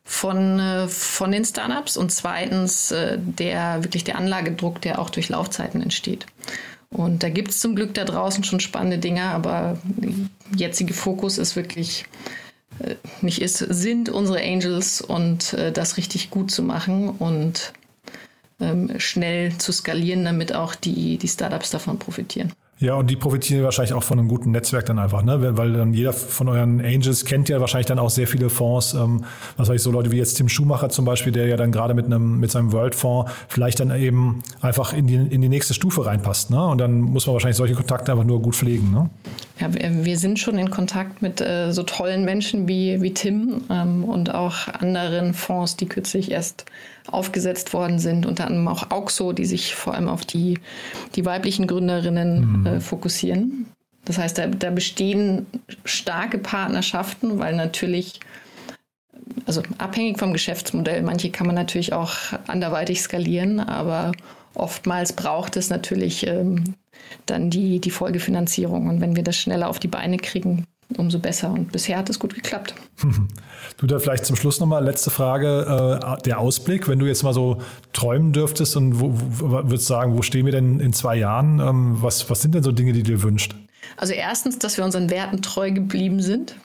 von, 0.05 0.59
äh, 0.59 0.89
von 0.89 1.33
den 1.33 1.45
Startups 1.45 1.97
und 1.97 2.11
zweitens 2.11 2.91
äh, 2.91 3.19
der 3.19 3.85
wirklich 3.85 4.05
der 4.05 4.19
Anlagedruck, 4.19 4.81
der 4.81 4.99
auch 4.99 5.11
durch 5.11 5.29
Laufzeiten 5.29 5.83
entsteht. 5.83 6.27
Und 6.93 7.23
da 7.23 7.29
gibt 7.29 7.51
es 7.51 7.61
zum 7.61 7.75
Glück 7.75 7.95
da 7.95 8.05
draußen 8.05 8.45
schon 8.45 8.61
spannende 8.61 8.99
Dinge, 8.99 9.25
aber 9.25 9.79
der 9.85 10.13
jetzige 10.57 10.95
Fokus 10.95 11.39
ist 11.39 11.57
wirklich 11.57 12.05
nicht 13.21 13.41
ist, 13.41 13.59
sind 13.59 14.09
unsere 14.09 14.43
Angels 14.43 15.01
und 15.01 15.53
äh, 15.55 15.73
das 15.73 15.97
richtig 15.97 16.31
gut 16.31 16.51
zu 16.51 16.63
machen 16.63 17.11
und 17.11 17.73
ähm, 18.61 18.99
schnell 18.99 19.57
zu 19.59 19.73
skalieren, 19.73 20.25
damit 20.25 20.55
auch 20.55 20.75
die, 20.75 21.19
die 21.19 21.29
Startups 21.29 21.71
davon 21.71 21.99
profitieren. 21.99 22.53
Ja, 22.83 22.97
und 22.97 23.09
die 23.09 23.15
profitieren 23.15 23.63
wahrscheinlich 23.63 23.93
auch 23.93 24.03
von 24.03 24.19
einem 24.19 24.27
guten 24.27 24.51
Netzwerk 24.51 24.87
dann 24.87 24.99
einfach, 24.99 25.23
ne? 25.23 25.57
Weil 25.57 25.73
dann 25.73 25.95
jeder 25.95 26.13
von 26.13 26.49
euren 26.49 26.81
Angels 26.81 27.25
kennt 27.25 27.49
ja 27.49 27.61
wahrscheinlich 27.61 27.87
dann 27.87 28.01
auch 28.01 28.11
sehr 28.11 28.27
viele 28.27 28.51
Fonds. 28.51 28.95
Ähm, 28.95 29.25
was 29.57 29.69
weiß 29.69 29.77
ich, 29.77 29.83
so 29.83 29.93
Leute 29.93 30.11
wie 30.11 30.17
jetzt 30.17 30.35
Tim 30.35 30.49
Schumacher 30.49 30.89
zum 30.89 31.05
Beispiel, 31.05 31.33
der 31.33 31.47
ja 31.47 31.57
dann 31.57 31.71
gerade 31.71 31.95
mit 31.95 32.07
einem, 32.07 32.41
mit 32.41 32.51
seinem 32.51 32.73
World 32.73 32.97
Fonds 32.97 33.31
vielleicht 33.47 33.79
dann 33.79 33.97
eben 33.97 34.43
einfach 34.61 34.95
in 34.95 35.07
die, 35.07 35.15
in 35.15 35.41
die 35.41 35.49
nächste 35.49 35.75
Stufe 35.75 36.05
reinpasst, 36.05 36.51
ne? 36.51 36.61
Und 36.67 36.79
dann 36.79 37.01
muss 37.01 37.25
man 37.25 37.35
wahrscheinlich 37.35 37.57
solche 37.57 37.75
Kontakte 37.75 38.11
einfach 38.11 38.25
nur 38.25 38.43
gut 38.43 38.57
pflegen, 38.57 38.91
ne? 38.91 39.09
Ja, 39.61 39.69
wir, 39.73 40.19
sind 40.19 40.41
schon 40.41 40.59
in 40.59 40.71
Kontakt 40.71 41.23
mit 41.23 41.41
äh, 41.41 41.71
so 41.71 41.85
tollen 41.85 42.25
Menschen 42.25 42.67
wie, 42.67 43.01
wie 43.01 43.15
Tim 43.15 43.61
ähm, 43.71 44.03
und 44.03 44.35
auch 44.35 44.67
anderen 44.67 45.35
Fonds, 45.35 45.77
die 45.77 45.87
kürzlich 45.87 46.33
erst 46.33 46.65
aufgesetzt 47.07 47.73
worden 47.73 47.99
sind, 47.99 48.27
unter 48.27 48.47
anderem 48.47 48.69
auch 48.69 48.91
Auxo, 48.91 49.33
die 49.33 49.45
sich 49.45 49.75
vor 49.75 49.95
allem 49.95 50.09
auf 50.09 50.25
die, 50.25 50.59
die 51.15 51.25
weiblichen 51.25 51.67
Gründerinnen 51.67 52.61
mhm. 52.61 52.67
äh, 52.67 52.81
fokussieren. 52.81 53.67
Das 54.05 54.19
heißt, 54.19 54.39
da, 54.39 54.47
da 54.47 54.71
bestehen 54.71 55.47
starke 55.85 56.39
Partnerschaften, 56.39 57.39
weil 57.39 57.55
natürlich 57.55 58.21
also 59.47 59.63
abhängig 59.79 60.19
vom 60.19 60.33
Geschäftsmodell. 60.33 61.03
Manche 61.03 61.31
kann 61.31 61.47
man 61.47 61.57
natürlich 61.57 61.93
auch 61.93 62.15
anderweitig 62.47 63.03
skalieren, 63.03 63.61
aber 63.61 64.13
oftmals 64.55 65.13
braucht 65.13 65.57
es 65.57 65.71
natürlich 65.71 66.27
ähm, 66.27 66.75
dann 67.27 67.51
die, 67.51 67.81
die 67.81 67.91
Folgefinanzierung. 67.91 68.89
Und 68.89 69.01
wenn 69.01 69.17
wir 69.17 69.23
das 69.23 69.37
schneller 69.37 69.69
auf 69.69 69.79
die 69.79 69.89
Beine 69.89 70.19
kriegen, 70.19 70.67
umso 70.99 71.19
besser. 71.19 71.51
Und 71.51 71.73
bisher 71.73 71.99
hat 71.99 72.11
es 72.11 72.19
gut 72.19 72.35
geklappt. 72.35 72.75
Du 73.79 73.87
da 73.87 73.99
vielleicht 73.99 74.27
zum 74.27 74.37
Schluss 74.37 74.61
nochmal 74.61 74.85
letzte 74.85 75.11
Frage, 75.11 76.01
äh, 76.03 76.23
der 76.23 76.39
Ausblick, 76.39 76.89
wenn 76.89 76.99
du 76.99 77.07
jetzt 77.07 77.23
mal 77.23 77.33
so 77.33 77.63
träumen 77.93 78.33
dürftest 78.33 78.77
und 78.77 79.01
wo, 79.01 79.13
wo, 79.13 79.51
würdest 79.51 79.87
sagen, 79.87 80.17
wo 80.17 80.23
stehen 80.23 80.45
wir 80.45 80.53
denn 80.53 80.81
in 80.81 80.93
zwei 80.93 81.17
Jahren? 81.17 81.59
Ähm, 81.61 81.97
was, 82.01 82.29
was 82.29 82.43
sind 82.43 82.55
denn 82.55 82.63
so 82.63 82.73
Dinge, 82.73 82.93
die 82.93 83.03
dir 83.03 83.23
wünscht? 83.23 83.55
Also 83.97 84.13
erstens, 84.15 84.59
dass 84.59 84.77
wir 84.77 84.85
unseren 84.85 85.11
Werten 85.11 85.43
treu 85.43 85.71
geblieben 85.71 86.21
sind. 86.21 86.57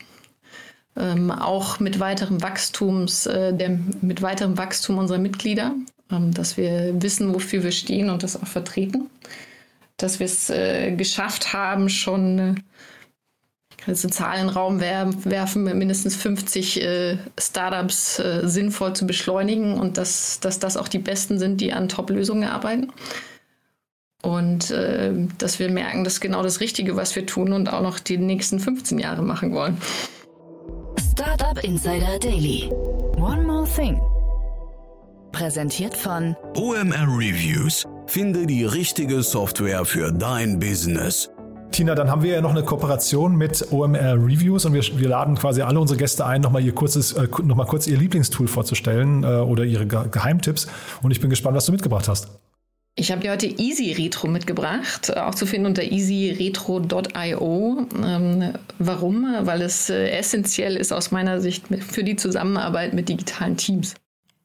Ähm, 0.95 1.31
auch 1.31 1.79
mit 1.79 1.99
weiterem 1.99 2.41
Wachstums, 2.41 3.27
äh, 3.27 3.53
der, 3.53 3.77
mit 4.01 4.21
weiterem 4.21 4.57
Wachstum 4.57 4.97
unserer 4.97 5.19
Mitglieder, 5.19 5.75
ähm, 6.11 6.33
dass 6.33 6.57
wir 6.57 7.01
wissen, 7.01 7.33
wofür 7.33 7.63
wir 7.63 7.71
stehen 7.71 8.09
und 8.09 8.23
das 8.23 8.41
auch 8.41 8.47
vertreten. 8.47 9.09
Dass 9.97 10.19
wir 10.19 10.25
es 10.25 10.49
äh, 10.49 10.91
geschafft 10.95 11.53
haben, 11.53 11.89
schon 11.89 12.63
also 13.87 14.09
Zahlen 14.09 14.41
in 14.41 14.47
den 14.47 14.55
Raum 14.55 14.81
werfen, 14.81 15.63
mindestens 15.63 16.15
50 16.15 16.81
äh, 16.81 17.17
Startups 17.39 18.19
äh, 18.19 18.41
sinnvoll 18.43 18.93
zu 18.93 19.07
beschleunigen 19.07 19.75
und 19.75 19.97
dass, 19.97 20.39
dass 20.39 20.59
das 20.59 20.77
auch 20.77 20.87
die 20.87 20.99
Besten 20.99 21.39
sind, 21.39 21.61
die 21.61 21.73
an 21.73 21.87
Top-Lösungen 21.87 22.49
arbeiten. 22.49 22.91
Und 24.21 24.71
äh, 24.71 25.13
dass 25.37 25.59
wir 25.59 25.69
merken, 25.69 26.03
das 26.03 26.13
ist 26.13 26.21
genau 26.21 26.43
das 26.43 26.59
Richtige, 26.59 26.95
was 26.95 27.15
wir 27.15 27.25
tun 27.25 27.53
und 27.53 27.71
auch 27.71 27.81
noch 27.81 27.99
die 27.99 28.17
nächsten 28.17 28.59
15 28.59 28.99
Jahre 28.99 29.21
machen 29.21 29.53
wollen. 29.53 29.77
Startup 31.11 31.63
Insider 31.63 32.19
Daily. 32.19 32.69
One 33.15 33.43
more 33.43 33.67
thing. 33.75 33.99
Präsentiert 35.31 35.95
von 35.95 36.35
OMR 36.55 37.07
Reviews. 37.07 37.85
Finde 38.07 38.47
die 38.47 38.65
richtige 38.65 39.21
Software 39.21 39.85
für 39.85 40.11
dein 40.11 40.59
Business. 40.59 41.29
Tina, 41.71 41.95
dann 41.95 42.09
haben 42.09 42.23
wir 42.23 42.33
ja 42.33 42.41
noch 42.41 42.51
eine 42.51 42.63
Kooperation 42.63 43.35
mit 43.35 43.71
OMR 43.71 44.15
Reviews 44.15 44.65
und 44.65 44.73
wir, 44.73 44.81
wir 44.81 45.09
laden 45.09 45.35
quasi 45.35 45.61
alle 45.61 45.79
unsere 45.79 45.97
Gäste 45.97 46.25
ein, 46.25 46.41
nochmal 46.41 46.63
ihr 46.63 46.73
kurzes, 46.73 47.13
äh, 47.13 47.27
noch 47.43 47.67
kurz 47.67 47.87
ihr 47.87 47.97
Lieblingstool 47.97 48.47
vorzustellen 48.47 49.23
äh, 49.23 49.27
oder 49.27 49.63
ihre 49.63 49.85
Ge 49.85 50.07
Geheimtipps. 50.09 50.67
Und 51.01 51.11
ich 51.11 51.19
bin 51.19 51.29
gespannt, 51.29 51.55
was 51.55 51.65
du 51.65 51.71
mitgebracht 51.71 52.07
hast. 52.07 52.29
Ich 52.99 53.11
habe 53.11 53.21
dir 53.21 53.31
heute 53.31 53.45
Easy 53.45 53.91
Retro 53.91 54.27
mitgebracht, 54.27 55.15
auch 55.15 55.35
zu 55.35 55.45
finden 55.45 55.67
unter 55.67 55.83
easyretro.io. 55.83 57.87
Ähm, 58.03 58.53
warum? 58.79 59.35
Weil 59.43 59.61
es 59.61 59.91
äh, 59.91 60.09
essentiell 60.09 60.75
ist 60.75 60.91
aus 60.91 61.11
meiner 61.11 61.39
Sicht 61.39 61.65
für 61.87 62.03
die 62.03 62.15
Zusammenarbeit 62.15 62.95
mit 62.95 63.07
digitalen 63.07 63.55
Teams. 63.55 63.93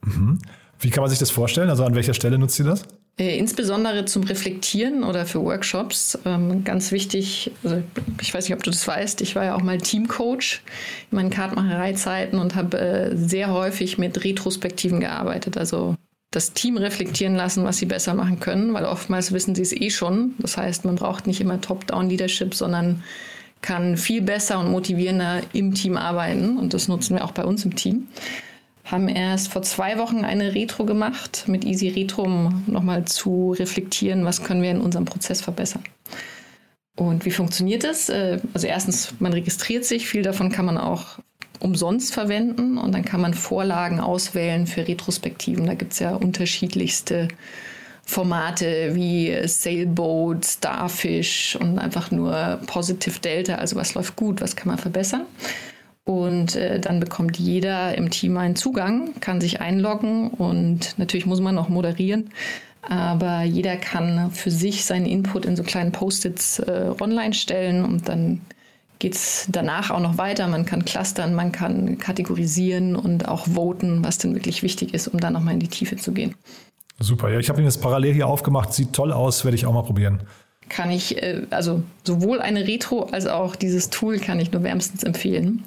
Mhm. 0.04 0.38
Wie 0.78 0.90
kann 0.90 1.00
man 1.00 1.08
sich 1.08 1.18
das 1.18 1.30
vorstellen? 1.30 1.70
Also 1.70 1.82
an 1.84 1.94
welcher 1.94 2.12
Stelle 2.12 2.38
nutzt 2.38 2.58
ihr 2.58 2.66
das? 2.66 2.82
Äh, 3.18 3.36
insbesondere 3.36 4.06
zum 4.06 4.22
Reflektieren 4.22 5.04
oder 5.04 5.26
für 5.26 5.42
Workshops. 5.42 6.18
Ähm, 6.24 6.64
ganz 6.64 6.92
wichtig, 6.92 7.50
also 7.62 7.82
ich 8.22 8.32
weiß 8.32 8.48
nicht, 8.48 8.56
ob 8.56 8.62
du 8.62 8.70
das 8.70 8.88
weißt, 8.88 9.20
ich 9.20 9.36
war 9.36 9.44
ja 9.44 9.54
auch 9.54 9.62
mal 9.62 9.76
Teamcoach 9.76 10.62
in 11.10 11.16
meinen 11.16 11.30
Kartmachereizeiten 11.30 12.38
und 12.38 12.54
habe 12.54 12.78
äh, 12.78 13.16
sehr 13.16 13.52
häufig 13.52 13.98
mit 13.98 14.24
Retrospektiven 14.24 15.00
gearbeitet. 15.00 15.58
Also 15.58 15.94
das 16.30 16.54
Team 16.54 16.78
reflektieren 16.78 17.36
lassen, 17.36 17.64
was 17.64 17.76
sie 17.76 17.84
besser 17.84 18.14
machen 18.14 18.40
können, 18.40 18.72
weil 18.72 18.86
oftmals 18.86 19.32
wissen 19.32 19.54
sie 19.54 19.62
es 19.62 19.72
eh 19.72 19.90
schon. 19.90 20.34
Das 20.38 20.56
heißt, 20.56 20.86
man 20.86 20.94
braucht 20.94 21.26
nicht 21.26 21.42
immer 21.42 21.60
Top-Down-Leadership, 21.60 22.54
sondern 22.54 23.02
kann 23.60 23.98
viel 23.98 24.22
besser 24.22 24.58
und 24.58 24.70
motivierender 24.70 25.42
im 25.52 25.74
Team 25.74 25.98
arbeiten. 25.98 26.56
Und 26.56 26.72
das 26.72 26.88
nutzen 26.88 27.16
wir 27.16 27.24
auch 27.24 27.32
bei 27.32 27.44
uns 27.44 27.66
im 27.66 27.76
Team 27.76 28.08
haben 28.84 29.08
erst 29.08 29.52
vor 29.52 29.62
zwei 29.62 29.98
Wochen 29.98 30.24
eine 30.24 30.54
Retro 30.54 30.84
gemacht 30.84 31.44
mit 31.46 31.64
Easy 31.64 31.88
Retro, 31.88 32.22
um 32.24 32.64
nochmal 32.66 33.04
zu 33.04 33.52
reflektieren, 33.52 34.24
was 34.24 34.42
können 34.42 34.62
wir 34.62 34.70
in 34.70 34.80
unserem 34.80 35.04
Prozess 35.04 35.40
verbessern. 35.40 35.84
Und 36.96 37.24
wie 37.24 37.30
funktioniert 37.30 37.84
das? 37.84 38.08
Äh, 38.08 38.40
also 38.52 38.66
erstens, 38.66 39.14
man 39.18 39.32
registriert 39.32 39.84
sich, 39.84 40.06
viel 40.08 40.22
davon 40.22 40.52
kann 40.52 40.66
man 40.66 40.78
auch 40.78 41.18
umsonst 41.60 42.12
verwenden 42.12 42.76
und 42.76 42.92
dann 42.92 43.04
kann 43.04 43.20
man 43.20 43.34
Vorlagen 43.34 44.00
auswählen 44.00 44.66
für 44.66 44.86
Retrospektiven. 44.86 45.66
Da 45.66 45.74
gibt 45.74 45.92
es 45.92 46.00
ja 46.00 46.14
unterschiedlichste 46.14 47.28
Formate 48.04 48.94
wie 48.94 49.32
Sailboat, 49.46 50.44
Starfish 50.44 51.56
und 51.60 51.78
einfach 51.78 52.10
nur 52.10 52.60
Positive 52.66 53.20
Delta, 53.20 53.54
also 53.54 53.76
was 53.76 53.94
läuft 53.94 54.16
gut, 54.16 54.40
was 54.40 54.56
kann 54.56 54.68
man 54.68 54.78
verbessern. 54.78 55.22
Und 56.04 56.56
äh, 56.56 56.80
dann 56.80 56.98
bekommt 56.98 57.38
jeder 57.38 57.96
im 57.96 58.10
Team 58.10 58.36
einen 58.36 58.56
Zugang, 58.56 59.12
kann 59.20 59.40
sich 59.40 59.60
einloggen 59.60 60.28
und 60.28 60.98
natürlich 60.98 61.26
muss 61.26 61.40
man 61.40 61.54
noch 61.54 61.68
moderieren. 61.68 62.30
Aber 62.82 63.42
jeder 63.42 63.76
kann 63.76 64.32
für 64.32 64.50
sich 64.50 64.84
seinen 64.84 65.06
Input 65.06 65.44
in 65.44 65.54
so 65.54 65.62
kleinen 65.62 65.92
Post-its 65.92 66.58
äh, 66.58 66.92
online 67.00 67.32
stellen 67.32 67.84
und 67.84 68.08
dann 68.08 68.40
geht 68.98 69.14
es 69.14 69.46
danach 69.50 69.90
auch 69.90 70.00
noch 70.00 70.18
weiter. 70.18 70.48
Man 70.48 70.66
kann 70.66 70.84
clustern, 70.84 71.34
man 71.34 71.52
kann 71.52 71.98
kategorisieren 71.98 72.96
und 72.96 73.28
auch 73.28 73.46
voten, 73.46 74.04
was 74.04 74.18
denn 74.18 74.34
wirklich 74.34 74.64
wichtig 74.64 74.94
ist, 74.94 75.06
um 75.06 75.20
dann 75.20 75.34
nochmal 75.34 75.54
in 75.54 75.60
die 75.60 75.68
Tiefe 75.68 75.96
zu 75.96 76.12
gehen. 76.12 76.34
Super, 76.98 77.30
ja, 77.30 77.38
ich 77.38 77.48
habe 77.48 77.60
ihn 77.60 77.64
jetzt 77.64 77.80
parallel 77.80 78.14
hier 78.14 78.26
aufgemacht, 78.26 78.72
sieht 78.72 78.92
toll 78.92 79.12
aus, 79.12 79.44
werde 79.44 79.54
ich 79.54 79.66
auch 79.66 79.72
mal 79.72 79.82
probieren 79.82 80.22
kann 80.72 80.90
ich, 80.90 81.22
äh, 81.22 81.42
also 81.50 81.84
sowohl 82.04 82.40
eine 82.40 82.66
Retro 82.66 83.04
als 83.04 83.26
auch 83.26 83.54
dieses 83.54 83.90
Tool 83.90 84.18
kann 84.18 84.40
ich 84.40 84.50
nur 84.50 84.64
wärmstens 84.64 85.04
empfehlen. 85.04 85.62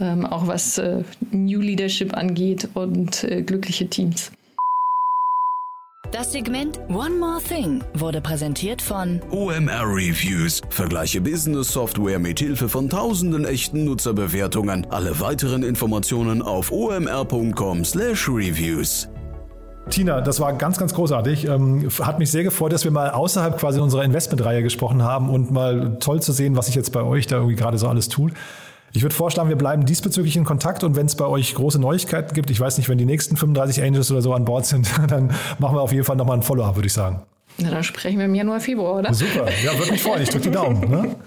Ähm, 0.00 0.24
auch 0.26 0.46
was 0.46 0.78
äh, 0.78 1.02
New 1.32 1.60
Leadership 1.60 2.16
angeht 2.16 2.68
und 2.74 3.24
äh, 3.24 3.42
glückliche 3.42 3.88
Teams. 3.88 4.30
Das 6.12 6.30
Segment 6.32 6.78
One 6.88 7.16
More 7.18 7.40
Thing 7.42 7.82
wurde 7.94 8.20
präsentiert 8.20 8.82
von 8.82 9.20
OMR 9.30 9.84
Reviews. 9.84 10.60
Vergleiche 10.68 11.20
Business 11.20 11.72
Software 11.72 12.20
mit 12.20 12.38
Hilfe 12.38 12.68
von 12.68 12.90
tausenden 12.90 13.44
echten 13.44 13.84
Nutzerbewertungen. 13.84 14.86
Alle 14.90 15.18
weiteren 15.20 15.64
Informationen 15.64 16.42
auf 16.42 16.70
omr.com/reviews. 16.70 19.08
Tina, 19.90 20.20
das 20.20 20.40
war 20.40 20.52
ganz, 20.54 20.78
ganz 20.78 20.94
großartig. 20.94 21.46
Ähm, 21.46 21.88
hat 22.00 22.18
mich 22.18 22.30
sehr 22.30 22.42
gefreut, 22.42 22.72
dass 22.72 22.84
wir 22.84 22.90
mal 22.90 23.10
außerhalb 23.10 23.58
quasi 23.58 23.80
unserer 23.80 24.04
Investmentreihe 24.04 24.62
gesprochen 24.62 25.02
haben 25.02 25.30
und 25.30 25.50
mal 25.50 25.98
toll 26.00 26.22
zu 26.22 26.32
sehen, 26.32 26.56
was 26.56 26.66
sich 26.66 26.74
jetzt 26.74 26.92
bei 26.92 27.02
euch 27.02 27.26
da 27.26 27.36
irgendwie 27.36 27.56
gerade 27.56 27.78
so 27.78 27.88
alles 27.88 28.08
tut. 28.08 28.32
Ich 28.92 29.02
würde 29.02 29.14
vorschlagen, 29.14 29.48
wir 29.48 29.56
bleiben 29.56 29.86
diesbezüglich 29.86 30.36
in 30.36 30.44
Kontakt 30.44 30.84
und 30.84 30.94
wenn 30.94 31.06
es 31.06 31.16
bei 31.16 31.26
euch 31.26 31.54
große 31.54 31.80
Neuigkeiten 31.80 32.32
gibt, 32.32 32.50
ich 32.50 32.60
weiß 32.60 32.78
nicht, 32.78 32.88
wenn 32.88 32.96
die 32.96 33.04
nächsten 33.04 33.36
35 33.36 33.82
Angels 33.82 34.10
oder 34.12 34.22
so 34.22 34.32
an 34.32 34.44
Bord 34.44 34.66
sind, 34.66 34.88
dann 35.08 35.32
machen 35.58 35.76
wir 35.76 35.82
auf 35.82 35.92
jeden 35.92 36.04
Fall 36.04 36.16
nochmal 36.16 36.36
ein 36.36 36.42
Follow-up, 36.42 36.76
würde 36.76 36.86
ich 36.86 36.92
sagen. 36.92 37.22
Na, 37.58 37.70
dann 37.70 37.84
sprechen 37.84 38.18
wir 38.18 38.24
im 38.24 38.34
Januar, 38.34 38.60
Februar, 38.60 38.98
oder? 38.98 39.14
Super, 39.14 39.46
ja, 39.64 39.78
würde 39.78 39.92
mich 39.92 40.02
freuen. 40.02 40.22
Ich 40.22 40.28
drücke 40.28 40.44
die 40.44 40.50
Daumen. 40.50 40.88
Ne? 40.88 41.16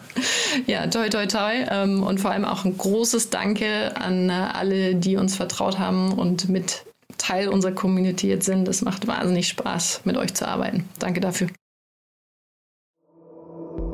Ja, 0.65 0.87
toi, 0.87 1.07
toi, 1.07 1.27
toi. 1.27 1.53
Ähm, 1.69 2.01
und 2.01 2.19
vor 2.19 2.31
allem 2.31 2.43
auch 2.43 2.65
ein 2.65 2.75
großes 2.75 3.29
Danke 3.29 3.95
an 3.95 4.31
alle, 4.31 4.95
die 4.95 5.15
uns 5.15 5.35
vertraut 5.35 5.77
haben 5.77 6.13
und 6.13 6.49
mit 6.49 6.83
Teil 7.17 7.49
unserer 7.49 7.73
Community 7.73 8.27
jetzt 8.27 8.45
sind. 8.45 8.67
Es 8.67 8.81
macht 8.81 9.07
wahnsinnig 9.07 9.47
Spaß, 9.47 10.01
mit 10.05 10.17
euch 10.17 10.33
zu 10.33 10.47
arbeiten. 10.47 10.87
Danke 10.99 11.19
dafür. 11.19 11.49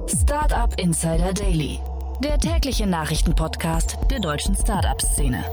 Startup 0.07 0.79
Insider 0.79 1.33
Daily, 1.33 1.79
der 2.23 2.37
tägliche 2.37 2.85
Nachrichtenpodcast 2.85 3.97
der 4.11 4.19
deutschen 4.19 4.55
Startup-Szene. 4.55 5.43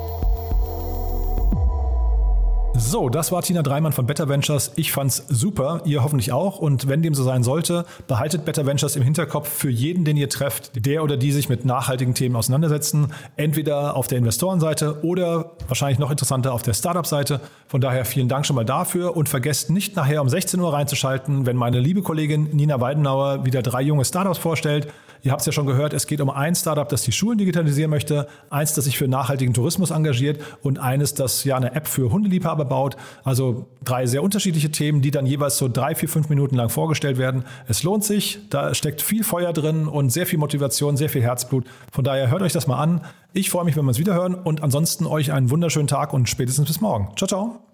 So, 2.83 3.11
das 3.11 3.31
war 3.31 3.43
Tina 3.43 3.62
Dreimann 3.62 3.93
von 3.93 4.07
Better 4.07 4.29
Ventures. 4.29 4.73
Ich 4.75 4.90
fand's 4.90 5.25
super, 5.29 5.83
ihr 5.85 6.03
hoffentlich 6.03 6.33
auch. 6.33 6.59
Und 6.59 6.88
wenn 6.88 7.03
dem 7.03 7.14
so 7.14 7.23
sein 7.23 7.43
sollte, 7.43 7.85
behaltet 8.09 8.47
Better 8.47 8.64
Ventures 8.64 8.97
im 8.97 9.03
Hinterkopf 9.03 9.49
für 9.49 9.69
jeden, 9.69 10.05
den 10.05 10.16
ihr 10.16 10.31
trefft, 10.31 10.87
der 10.87 11.05
oder 11.05 11.19
die 11.19 11.31
sich 11.31 11.51
mit 11.51 11.66
nachhaltigen 11.66 12.14
Themen 12.14 12.35
auseinandersetzen. 12.37 13.12
Entweder 13.37 13.97
auf 13.97 14.09
der 14.09 14.19
Investorenseite 14.19 15.05
oder 15.05 15.53
wahrscheinlich 15.69 15.99
noch 15.99 16.11
interessanter 16.11 16.55
auf 16.55 16.62
der 16.62 16.73
Startup-Seite. 16.73 17.40
Von 17.69 17.83
daher 17.83 18.07
vielen 18.07 18.29
Dank 18.29 18.47
schon 18.47 18.57
mal 18.57 18.64
dafür 18.64 19.14
und 19.14 19.29
vergesst 19.29 19.69
nicht 19.71 19.95
nachher 19.95 20.23
um 20.23 20.31
16 20.31 20.59
Uhr 20.59 20.73
reinzuschalten, 20.73 21.45
wenn 21.45 21.57
meine 21.57 21.81
liebe 21.81 22.01
Kollegin 22.01 22.49
Nina 22.57 22.81
Weidenauer 22.81 23.45
wieder 23.45 23.61
drei 23.61 23.83
junge 23.83 24.07
Startups 24.07 24.38
vorstellt. 24.38 24.88
Ihr 25.23 25.33
habt 25.33 25.41
es 25.41 25.47
ja 25.47 25.53
schon 25.53 25.67
gehört, 25.67 25.93
es 25.93 26.07
geht 26.07 26.21
um 26.21 26.31
ein 26.31 26.55
Startup, 26.55 26.89
das 26.89 27.03
die 27.03 27.13
Schulen 27.13 27.39
digitalisieren 27.39 27.91
möchte, 27.91 28.27
eins, 28.49 28.75
das 28.75 28.85
sich 28.85 28.97
für 28.97 29.09
nachhaltigen 29.09 29.55
Tourismus 29.55 29.91
engagiert 29.91 30.41
und 30.63 30.79
eines, 30.79 31.15
das 31.15 31.45
ja 31.45 31.57
eine 31.57 31.75
App 31.75 31.87
für 31.87 32.11
Hundeliebhaber 32.11 32.65
baut. 32.65 32.97
Also 33.25 33.67
drei 33.85 34.07
sehr 34.07 34.23
unterschiedliche 34.23 34.71
Themen, 34.71 35.03
die 35.03 35.11
dann 35.11 35.27
jeweils 35.27 35.59
so 35.59 35.69
drei, 35.69 35.95
vier, 35.95 36.09
fünf 36.09 36.29
Minuten 36.29 36.57
lang 36.57 36.69
vorgestellt 36.69 37.19
werden. 37.19 37.45
Es 37.69 37.83
lohnt 37.83 38.05
sich, 38.05 38.39
da 38.51 38.75
steckt 38.75 39.03
viel 39.03 39.25
Feuer 39.25 39.53
drin 39.53 39.87
und 39.87 40.11
sehr 40.11 40.27
viel 40.27 40.39
Motivation, 40.39 40.97
sehr 40.97 41.09
viel 41.09 41.23
Herzblut. 41.23 41.67
Von 41.93 42.05
daher 42.05 42.31
hört 42.31 42.43
euch 42.43 42.53
das 42.53 42.67
mal 42.67 42.79
an. 42.79 43.03
Ich 43.33 43.51
freue 43.51 43.65
mich, 43.65 43.77
wenn 43.77 43.85
wir 43.85 43.89
uns 43.91 43.99
wiederhören 43.99 44.35
und 44.35 44.63
ansonsten 44.63 45.07
euch 45.07 45.33
einen 45.33 45.51
wunderschönen 45.51 45.89
Tag 45.89 46.13
und 46.13 46.29
spätestens 46.29 46.67
bis 46.67 46.81
morgen. 46.81 47.11
Ciao, 47.17 47.29
ciao. 47.29 47.70